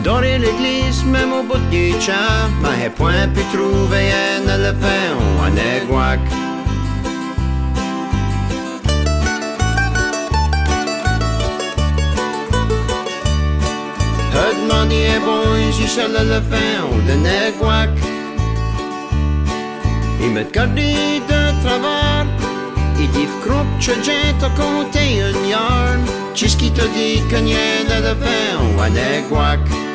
Que 0.00 0.04
dans 0.04 0.20
l'église, 0.20 1.04
même 1.04 1.32
au 1.32 1.42
bout 1.42 1.58
du 1.70 1.92
chat, 2.00 2.48
mais 2.62 2.88
point 2.90 3.28
pu 3.34 3.40
trouver 3.52 4.10
un 4.12 4.42
éléphant 4.54 5.16
ou 5.20 5.42
un 5.42 5.56
aigouac. 5.56 6.20
J'ai 14.32 14.60
demandé 14.62 15.08
à 15.08 15.20
boy 15.20 15.72
si 15.72 15.88
c'est 15.88 16.08
l'éléphant 16.08 16.88
ou 16.92 16.96
le 17.06 17.48
aigouac. 17.48 17.90
Il 20.22 20.30
me 20.30 20.44
regardé 20.44 21.20
de 21.28 21.62
travers. 21.62 22.26
Il 22.98 23.08
dit, 23.10 23.26
croque, 23.42 23.66
tu 23.80 23.90
j'ai 24.02 24.44
à 24.44 24.50
compter 24.50 25.20
une 25.20 25.48
yarn. 25.48 26.00
Qu'est-ce 26.34 26.56
qui 26.56 26.70
te 26.70 26.82
dit 26.82 27.22
que 27.28 27.36
n'y 27.36 27.54
a 27.54 28.14
fin 28.14 28.76
ou 28.76 28.80
à 28.80 28.88
des 28.88 29.89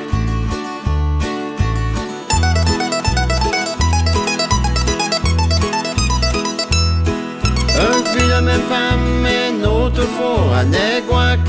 la 8.55 8.61
même 8.61 8.67
femme 8.69 9.25
et 9.25 9.49
une 9.49 9.65
autre 9.65 10.01
fois 10.01 10.57
à 10.57 10.63
des 10.63 11.03
guac. 11.07 11.39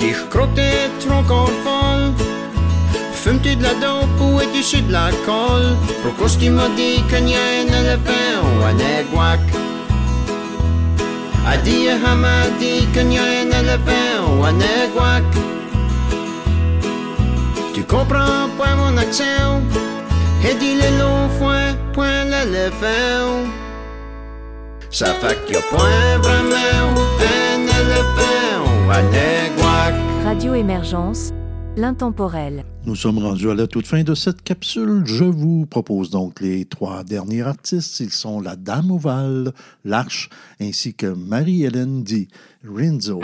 Die 0.00 0.14
crotte 0.30 0.60
tronc 1.00 1.30
en 1.30 1.46
folle. 1.64 2.12
Fumes-tu 3.12 3.56
de 3.56 3.62
la 3.62 3.74
dope 3.74 4.20
ou 4.20 4.40
es-tu 4.40 4.62
sur 4.62 4.82
de 4.82 4.92
l'alcool? 4.92 5.76
Pourquoi 6.02 6.28
tu 6.38 6.50
m'as 6.50 6.68
dit 6.76 7.02
qu'il 7.08 7.24
n'y 7.24 7.34
a 7.34 7.38
un 7.38 7.66
éléphant 7.80 8.38
ou? 8.44 8.64
A 11.46 11.56
dit 11.56 11.88
à 11.88 12.14
m'a 12.14 12.46
dit 12.60 12.86
qu'il 12.92 13.08
n'y 13.08 13.18
a 13.18 13.22
un 13.22 13.50
éléphant 13.60 14.38
ou 14.38 14.44
un 14.44 14.60
aiguac? 14.60 15.24
Tu 17.74 17.82
comprends 17.84 18.48
pas 18.58 18.74
mon 18.76 18.96
accent? 18.96 19.62
Et 20.44 20.54
dis 20.54 20.74
le 20.74 20.98
long 21.00 21.28
foin, 21.38 21.74
point 21.92 22.24
l'éléphant. 22.24 23.67
Ça 24.90 25.06
fait 25.14 25.38
qu'il 25.46 25.56
a 25.56 25.60
point 25.60 26.18
vraiment 26.18 26.78
un 28.90 29.12
aiguac. 29.12 29.94
Radio 30.24 30.54
Émergence, 30.54 31.30
l'intemporel. 31.76 32.64
Nous 32.86 32.96
sommes 32.96 33.18
rendus 33.18 33.50
à 33.50 33.54
la 33.54 33.66
toute 33.66 33.86
fin 33.86 34.02
de 34.02 34.14
cette 34.14 34.42
capsule. 34.42 35.02
Je 35.04 35.24
vous 35.24 35.66
propose 35.66 36.10
donc 36.10 36.40
les 36.40 36.64
trois 36.64 37.04
derniers 37.04 37.42
artistes. 37.42 38.00
Ils 38.00 38.10
sont 38.10 38.40
la 38.40 38.56
Dame 38.56 38.90
Ovale, 38.90 39.52
l'Arche, 39.84 40.30
ainsi 40.60 40.94
que 40.94 41.06
Marie-Hélène 41.06 42.02
Di 42.02 42.28
Rinzo. 42.64 43.20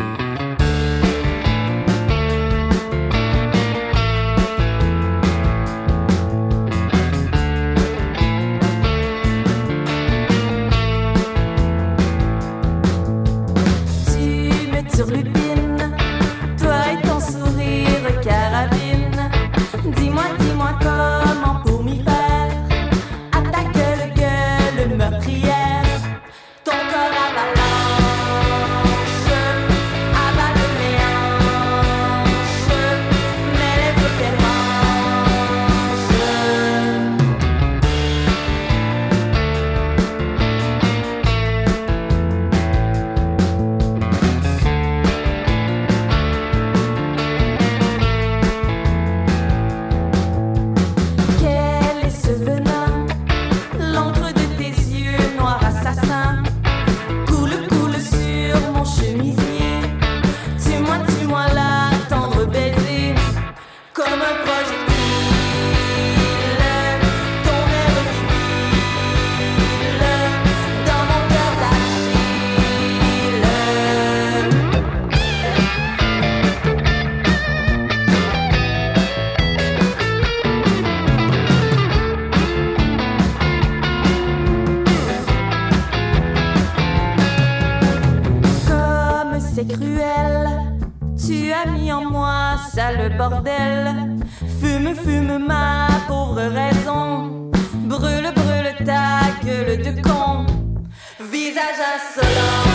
Just 101.77 102.19
alone. 102.19 102.74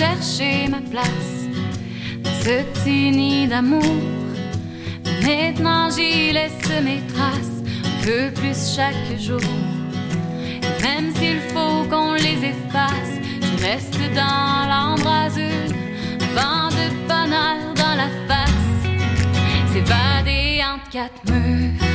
chercher 0.00 0.66
ma 0.68 0.80
place 0.92 1.36
dans 2.24 2.36
ce 2.42 2.62
petit 2.72 3.10
nid 3.10 3.46
d'amour. 3.46 3.96
Maintenant 5.22 5.90
j'y 5.94 6.32
laisse 6.32 6.70
mes 6.82 7.02
traces, 7.12 7.58
un 7.84 7.96
peu 8.06 8.30
plus 8.40 8.58
chaque 8.76 9.12
jour. 9.18 9.50
Et 10.66 10.82
même 10.82 11.14
s'il 11.16 11.40
faut 11.52 11.84
qu'on 11.90 12.14
les 12.14 12.38
efface, 12.52 13.14
je 13.42 13.62
reste 13.66 14.00
dans 14.14 14.54
l'embrasure, 14.72 15.74
vent 16.34 16.68
de 16.78 16.86
bonheur 17.10 17.60
dans 17.82 17.96
la 18.02 18.10
face, 18.28 18.72
s'évader 19.70 20.62
entre 20.72 20.88
quatre 20.90 21.30
murs. 21.30 21.89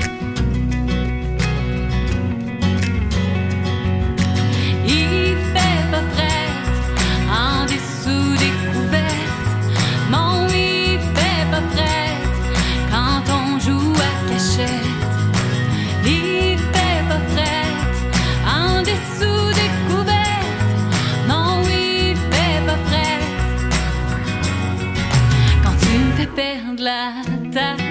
perdre 26.36 26.84
la 26.84 27.14
taille. 27.52 27.85